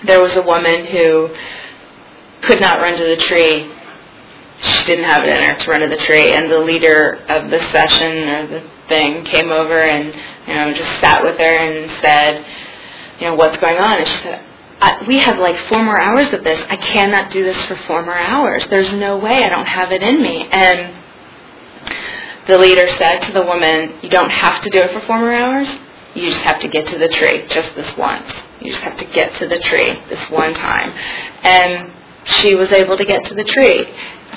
there 0.06 0.22
was 0.22 0.36
a 0.36 0.41
woman 0.41 0.86
who 0.86 1.34
could 2.41 2.60
not 2.60 2.80
run 2.80 2.98
to 2.98 3.04
the 3.04 3.17
tree. 3.17 3.72
She 4.62 4.86
didn't 4.86 5.06
have 5.06 5.24
it 5.24 5.30
in 5.30 5.43
her 5.43 5.58
to 5.58 5.72
run 5.72 5.82
to 5.82 5.88
the 5.88 5.98
tree, 5.98 6.34
and 6.34 6.52
the 6.52 6.60
leader 6.60 7.24
of 7.30 7.50
the 7.50 7.60
session 7.72 8.30
or 8.30 8.48
the 8.48 8.69
thing 8.89 9.24
came 9.24 9.50
over 9.50 9.80
and 9.80 10.13
you 10.48 10.54
know 10.54 10.74
just 10.74 10.89
sat 11.00 11.24
with 11.24 11.38
her 11.38 11.56
and 11.56 11.89
said, 12.02 12.46
you 13.19 13.28
know, 13.28 13.36
what's 13.36 13.58
going 13.58 13.78
on? 13.78 13.98
And 13.98 14.08
she 14.08 14.17
said, 14.24 14.43
We 15.08 15.19
have 15.19 15.39
like 15.39 15.56
four 15.67 15.84
more 15.84 16.00
hours 16.00 16.34
of 16.34 16.43
this. 16.43 16.60
I 16.69 16.78
cannot 16.78 17.32
do 17.32 17.43
this 17.43 17.58
for 17.65 17.76
four 17.88 18.04
more 18.04 18.17
hours. 18.17 18.65
There's 18.69 18.91
no 18.93 19.17
way. 19.17 19.43
I 19.43 19.50
don't 19.50 19.67
have 19.67 19.91
it 19.91 20.02
in 20.02 20.22
me. 20.22 20.48
And 20.50 20.96
the 22.48 22.58
leader 22.58 22.88
said 22.98 23.19
to 23.22 23.32
the 23.32 23.43
woman, 23.43 24.00
you 24.02 24.10
don't 24.10 24.32
have 24.32 24.62
to 24.62 24.69
do 24.69 24.80
it 24.80 24.91
for 24.91 25.02
four 25.02 25.19
more 25.19 25.34
hours. 25.34 25.69
You 26.15 26.30
just 26.30 26.41
have 26.41 26.60
to 26.62 26.67
get 26.67 26.88
to 26.88 26.98
the 26.98 27.08
tree 27.08 27.46
just 27.48 27.74
this 27.76 27.96
once. 27.98 28.32
You 28.62 28.72
just 28.72 28.84
have 28.84 28.98
to 28.98 29.06
get 29.06 29.34
to 29.36 29.48
the 29.48 29.60
tree 29.60 30.00
this 30.10 30.30
one 30.30 30.54
time. 30.54 30.91
And 31.43 31.91
she 32.26 32.56
was 32.56 32.72
able 32.72 32.98
to 32.98 33.06
get 33.06 33.26
to 33.26 33.34
the 33.36 33.43
tree. 33.43 33.88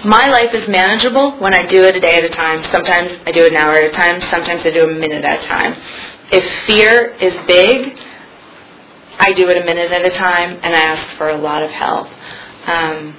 My 0.04 0.28
life 0.28 0.54
is 0.54 0.68
manageable 0.68 1.38
when 1.38 1.54
I 1.54 1.66
do 1.66 1.84
it 1.84 1.96
a 1.96 2.00
day 2.00 2.16
at 2.16 2.24
a 2.24 2.28
time. 2.28 2.62
Sometimes 2.70 3.20
I 3.26 3.32
do 3.32 3.44
it 3.44 3.52
an 3.52 3.56
hour 3.56 3.74
at 3.74 3.84
a 3.84 3.92
time. 3.92 4.20
Sometimes 4.30 4.62
I 4.64 4.70
do 4.70 4.88
a 4.88 4.92
minute 4.92 5.24
at 5.24 5.44
a 5.44 5.46
time. 5.46 5.74
If 6.30 6.66
fear 6.66 7.14
is 7.20 7.34
big, 7.46 7.98
I 9.18 9.32
do 9.32 9.48
it 9.48 9.56
a 9.56 9.64
minute 9.64 9.92
at 9.92 10.04
a 10.04 10.10
time, 10.10 10.58
and 10.62 10.74
I 10.74 10.80
ask 10.80 11.16
for 11.16 11.28
a 11.28 11.36
lot 11.36 11.62
of 11.62 11.70
help. 11.70 12.08
Um, 12.66 13.16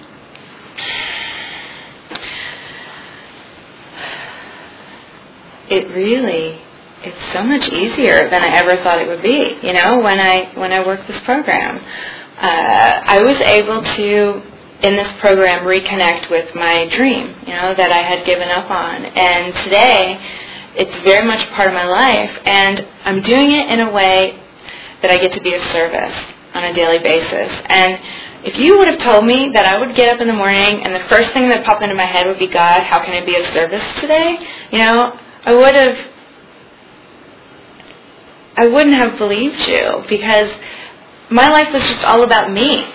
it 5.69 5.87
really 5.89 6.61
it's 7.03 7.33
so 7.33 7.43
much 7.43 7.69
easier 7.69 8.29
than 8.29 8.41
I 8.41 8.55
ever 8.57 8.81
thought 8.83 8.99
it 8.99 9.07
would 9.07 9.21
be. 9.21 9.57
You 9.61 9.73
know, 9.73 9.97
when 9.99 10.19
I 10.19 10.51
when 10.55 10.73
I 10.73 10.85
worked 10.85 11.07
this 11.07 11.21
program, 11.21 11.77
uh, 11.77 13.01
I 13.05 13.21
was 13.21 13.37
able 13.39 13.83
to 13.83 14.41
in 14.83 14.95
this 14.95 15.11
program 15.19 15.65
reconnect 15.65 16.29
with 16.29 16.53
my 16.55 16.87
dream. 16.89 17.35
You 17.41 17.53
know 17.53 17.73
that 17.73 17.91
I 17.91 18.01
had 18.01 18.25
given 18.25 18.49
up 18.49 18.69
on, 18.69 19.05
and 19.05 19.53
today 19.63 20.19
it's 20.75 20.95
very 21.03 21.25
much 21.25 21.47
part 21.51 21.67
of 21.67 21.73
my 21.73 21.85
life, 21.85 22.31
and 22.45 22.85
I'm 23.05 23.21
doing 23.21 23.51
it 23.51 23.69
in 23.69 23.79
a 23.81 23.91
way 23.91 24.39
that 25.01 25.11
I 25.11 25.17
get 25.17 25.33
to 25.33 25.41
be 25.41 25.53
of 25.53 25.61
service 25.71 26.15
on 26.53 26.63
a 26.63 26.73
daily 26.73 26.99
basis. 26.99 27.51
And 27.65 27.99
if 28.43 28.57
you 28.57 28.77
would 28.77 28.87
have 28.87 28.99
told 28.99 29.25
me 29.25 29.51
that 29.53 29.65
I 29.65 29.79
would 29.79 29.95
get 29.95 30.13
up 30.13 30.21
in 30.21 30.27
the 30.27 30.33
morning 30.33 30.83
and 30.83 30.93
the 30.95 31.07
first 31.09 31.33
thing 31.33 31.49
that 31.49 31.65
popped 31.65 31.83
into 31.83 31.95
my 31.95 32.05
head 32.05 32.27
would 32.27 32.39
be, 32.39 32.47
God, 32.47 32.83
how 32.83 33.03
can 33.03 33.13
I 33.13 33.25
be 33.25 33.35
of 33.35 33.45
service 33.53 33.83
today? 33.99 34.37
You 34.71 34.79
know, 34.79 35.19
I 35.43 35.53
would 35.53 35.75
have, 35.75 35.97
I 38.55 38.67
wouldn't 38.67 38.95
have 38.95 39.17
believed 39.17 39.67
you 39.67 40.03
because 40.07 40.51
my 41.29 41.49
life 41.49 41.73
was 41.73 41.83
just 41.83 42.03
all 42.05 42.23
about 42.23 42.51
me. 42.51 42.85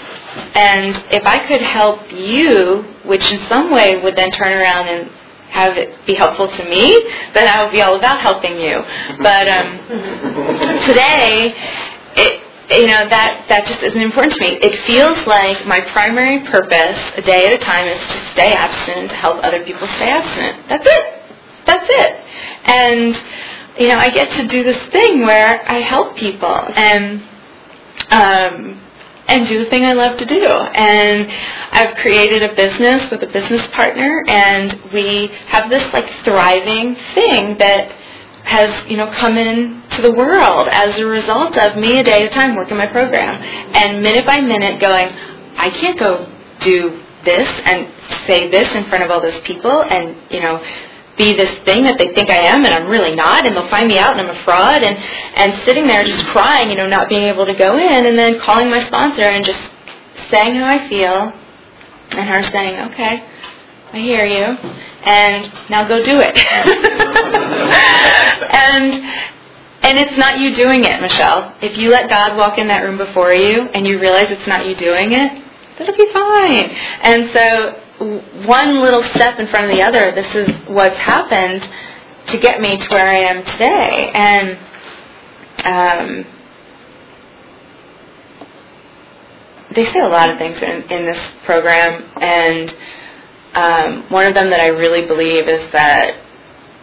And 0.55 0.97
if 1.11 1.27
I 1.27 1.47
could 1.47 1.61
help 1.61 2.11
you, 2.11 2.83
which 3.05 3.31
in 3.31 3.47
some 3.49 3.71
way 3.71 4.01
would 4.03 4.17
then 4.17 4.31
turn 4.31 4.53
around 4.53 4.89
and 4.89 5.11
have 5.51 5.77
it 5.77 6.07
be 6.07 6.15
helpful 6.15 6.49
to 6.49 6.65
me, 6.65 6.99
then 7.35 7.47
I 7.47 7.63
would 7.63 7.73
be 7.73 7.83
all 7.83 7.97
about 7.97 8.21
helping 8.21 8.59
you. 8.59 8.83
But 9.23 9.49
um, 9.49 9.79
today, 10.89 11.53
it, 12.17 12.43
you 12.71 12.87
know 12.87 13.09
that 13.09 13.47
that 13.49 13.67
just 13.67 13.83
isn't 13.83 14.01
important 14.01 14.35
to 14.35 14.41
me. 14.41 14.59
It 14.63 14.81
feels 14.87 15.27
like 15.27 15.67
my 15.67 15.81
primary 15.93 16.41
purpose, 16.47 16.99
a 17.17 17.23
day 17.23 17.47
at 17.47 17.53
a 17.53 17.59
time, 17.59 17.87
is 17.89 17.99
to 17.99 18.33
stay 18.33 18.53
abstinent, 18.53 19.11
to 19.11 19.17
help 19.17 19.45
other 19.45 19.65
people 19.65 19.87
stay 19.97 20.09
abstinent. 20.09 20.69
That's 20.69 20.87
it. 20.87 21.05
that's 21.67 21.87
it. 21.89 22.13
And 22.65 23.23
you 23.79 23.89
know, 23.89 23.99
I 23.99 24.11
get 24.11 24.31
to 24.37 24.49
do 24.49 24.63
this 24.63 24.81
thing 24.91 25.23
where 25.23 25.69
I 25.69 25.81
help 25.81 26.17
people 26.17 26.49
and 26.49 27.23
um, 28.11 28.81
and 29.29 29.49
do 29.49 29.65
the 29.65 29.71
thing 29.71 29.85
I 29.85 29.93
love 29.93 30.19
to 30.19 30.27
do. 30.27 30.45
And 30.45 31.31
I've 31.73 31.97
created 31.97 32.43
a 32.43 32.55
business 32.55 33.11
with 33.11 33.23
a 33.23 33.27
business 33.27 33.67
partner, 33.69 34.25
and 34.29 34.79
we 34.93 35.29
have 35.47 35.71
this 35.71 35.93
like 35.93 36.09
thriving 36.25 36.97
thing 37.15 37.59
that 37.59 37.97
has 38.45 38.91
you 38.91 38.97
know 38.97 39.11
come 39.13 39.37
in 39.37 39.83
to 39.91 40.03
the 40.03 40.13
world 40.13 40.69
as 40.71 40.97
a 40.99 41.07
result 41.07 41.57
of 41.57 41.77
me 41.77 41.99
a 41.99 42.05
day 42.05 42.25
at 42.25 42.31
a 42.31 42.35
time 42.35 42.57
working 42.57 42.77
my 42.77 42.87
program. 42.87 43.43
And 43.75 44.03
minute 44.03 44.27
by 44.27 44.41
minute 44.41 44.81
going 44.81 45.09
I 45.57 45.71
can't 45.71 45.99
go 45.99 46.31
do 46.61 47.03
this 47.25 47.49
and 47.65 47.89
say 48.27 48.51
this 48.51 48.69
in 48.75 48.85
front 48.87 49.05
of 49.05 49.11
all 49.11 49.21
those 49.21 49.39
people 49.41 49.83
and 49.83 50.17
you 50.31 50.41
know 50.41 50.63
be 51.17 51.35
this 51.35 51.51
thing 51.65 51.85
that 51.85 51.99
they 51.99 52.15
think 52.15 52.31
I 52.31 52.39
am 52.49 52.65
and 52.65 52.73
I'm 52.73 52.89
really 52.89 53.15
not 53.15 53.47
and 53.47 53.55
they'll 53.55 53.69
find 53.69 53.87
me 53.87 53.99
out 53.99 54.19
and 54.19 54.29
I'm 54.29 54.35
a 54.35 54.43
fraud 54.45 54.83
and 54.83 54.97
and 54.97 55.65
sitting 55.65 55.87
there 55.87 56.05
just 56.05 56.25
crying, 56.27 56.71
you 56.71 56.77
know, 56.77 56.89
not 56.89 57.09
being 57.09 57.25
able 57.25 57.47
to 57.47 57.55
go 57.55 57.77
in 57.79 58.07
and 58.07 58.19
then 58.19 58.41
calling 58.41 58.71
my 58.71 58.83
sponsor 58.85 59.23
and 59.23 59.45
just 59.45 59.61
saying 60.31 60.57
how 60.57 60.67
I 60.67 60.89
feel 60.89 61.33
and 62.13 62.29
her 62.29 62.43
saying, 62.51 62.93
"Okay, 62.93 63.25
I 63.93 63.99
hear 63.99 64.25
you." 64.25 64.45
And 65.05 65.53
now 65.69 65.87
go 65.89 66.05
do 66.05 66.21
it. 66.21 66.39
and 68.53 69.05
and 69.83 69.99
it's 69.99 70.17
not 70.17 70.39
you 70.39 70.55
doing 70.55 70.85
it, 70.85 71.01
Michelle. 71.01 71.55
If 71.61 71.77
you 71.77 71.91
let 71.91 72.09
God 72.09 72.37
walk 72.37 72.57
in 72.57 72.69
that 72.69 72.83
room 72.85 72.99
before 72.99 73.35
you 73.35 73.63
and 73.75 73.87
you 73.87 73.99
realize 73.99 74.27
it's 74.31 74.47
not 74.47 74.65
you 74.65 74.77
doing 74.77 75.13
it, 75.13 75.45
that'll 75.79 75.97
be 75.97 76.13
fine. 76.13 76.71
And 77.03 77.31
so 77.33 77.83
one 78.47 78.81
little 78.81 79.03
step 79.15 79.41
in 79.41 79.49
front 79.49 79.71
of 79.71 79.77
the 79.77 79.83
other, 79.83 80.13
this 80.15 80.35
is 80.35 80.49
what's 80.69 80.99
happened 80.99 81.69
to 82.29 82.39
get 82.39 82.61
me 82.61 82.77
to 82.77 82.89
where 82.91 83.07
I 83.07 83.19
am 83.19 83.45
today. 83.45 84.11
And 84.15 84.59
um, 85.65 86.27
they 89.75 89.85
say 89.85 90.01
a 90.01 90.09
lot 90.09 90.31
of 90.31 90.39
things 90.39 90.57
in, 90.63 90.83
in 90.91 91.05
this 91.07 91.21
program, 91.45 92.05
and 92.21 92.75
um, 93.55 94.11
one 94.11 94.27
of 94.27 94.35
them 94.35 94.51
that 94.51 94.61
I 94.61 94.69
really 94.69 95.07
believe 95.07 95.49
is 95.49 95.71
that 95.73 96.17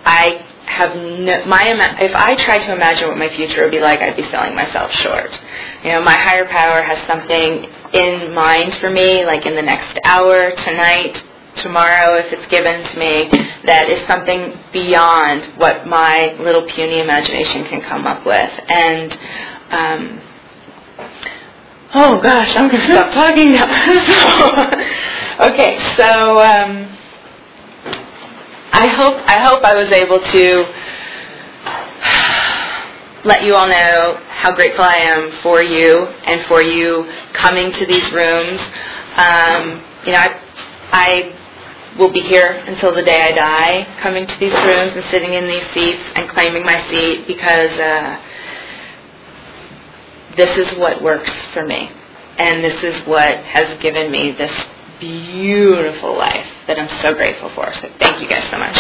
I 0.05 0.45
have 0.65 0.95
no, 0.95 1.45
my 1.45 1.63
if 1.99 2.15
I 2.15 2.36
tried 2.36 2.59
to 2.67 2.74
imagine 2.74 3.07
what 3.07 3.17
my 3.17 3.30
future 3.36 3.63
would 3.63 3.72
be 3.72 3.80
like, 3.80 4.01
I'd 4.01 4.15
be 4.15 4.30
selling 4.30 4.55
myself 4.55 4.91
short. 4.91 5.39
You 5.84 5.93
know, 5.93 6.01
my 6.01 6.13
higher 6.13 6.45
power 6.45 6.82
has 6.82 6.99
something 7.07 7.67
in 7.93 8.34
mind 8.34 8.76
for 8.76 8.89
me, 8.89 9.26
like 9.26 9.45
in 9.45 9.55
the 9.55 9.63
next 9.63 9.99
hour, 10.05 10.51
tonight, 10.51 11.24
tomorrow, 11.55 12.15
if 12.20 12.32
it's 12.32 12.49
given 12.51 12.84
to 12.84 12.99
me, 12.99 13.30
that 13.65 13.89
is 13.89 14.05
something 14.07 14.57
beyond 14.72 15.57
what 15.57 15.88
my 15.88 16.36
little 16.39 16.63
puny 16.63 16.99
imagination 16.99 17.65
can 17.65 17.82
come 17.82 18.05
up 18.05 18.26
with. 18.26 18.51
And 18.70 19.17
um, 19.72 20.22
oh 21.95 22.22
gosh, 22.22 22.55
I'm 22.55 22.70
to 22.70 22.93
stop 22.93 23.11
talking 23.13 23.53
now. 23.53 23.65
okay, 25.39 25.79
so. 25.95 26.41
Um, 26.41 26.97
I 28.71 28.87
hope 28.87 29.15
I 29.25 29.39
hope 29.43 29.63
I 29.65 29.75
was 29.75 29.91
able 29.91 30.19
to 30.19 30.65
let 33.27 33.43
you 33.43 33.55
all 33.55 33.67
know 33.67 34.21
how 34.29 34.55
grateful 34.55 34.85
I 34.85 34.95
am 34.95 35.31
for 35.41 35.61
you 35.61 36.05
and 36.05 36.45
for 36.45 36.61
you 36.61 37.11
coming 37.33 37.73
to 37.73 37.85
these 37.85 38.09
rooms. 38.13 38.61
Um, 39.17 39.83
you 40.05 40.13
know, 40.13 40.19
I, 40.19 40.39
I 40.93 41.97
will 41.97 42.11
be 42.11 42.21
here 42.21 42.63
until 42.67 42.93
the 42.93 43.01
day 43.01 43.21
I 43.21 43.31
die, 43.31 43.99
coming 43.99 44.27
to 44.27 44.39
these 44.39 44.53
rooms 44.53 44.93
and 44.93 45.03
sitting 45.11 45.33
in 45.33 45.47
these 45.47 45.65
seats 45.73 46.03
and 46.15 46.29
claiming 46.29 46.63
my 46.63 46.79
seat 46.89 47.27
because 47.27 47.71
uh, 47.71 48.21
this 50.37 50.55
is 50.57 50.77
what 50.77 51.01
works 51.01 51.31
for 51.53 51.65
me, 51.65 51.91
and 52.37 52.63
this 52.63 52.81
is 52.83 53.05
what 53.07 53.35
has 53.43 53.77
given 53.81 54.11
me 54.11 54.31
this 54.31 54.53
beautiful 55.00 56.18
life 56.18 56.47
that 56.68 56.80
I'm 56.80 56.89
so 57.02 57.14
grateful 57.14 57.50
for. 57.56 57.74
So 57.74 57.89
thank 58.00 58.22
you 58.22 58.28
guys 58.28 58.50
so 58.50 58.58
much. 58.58 58.78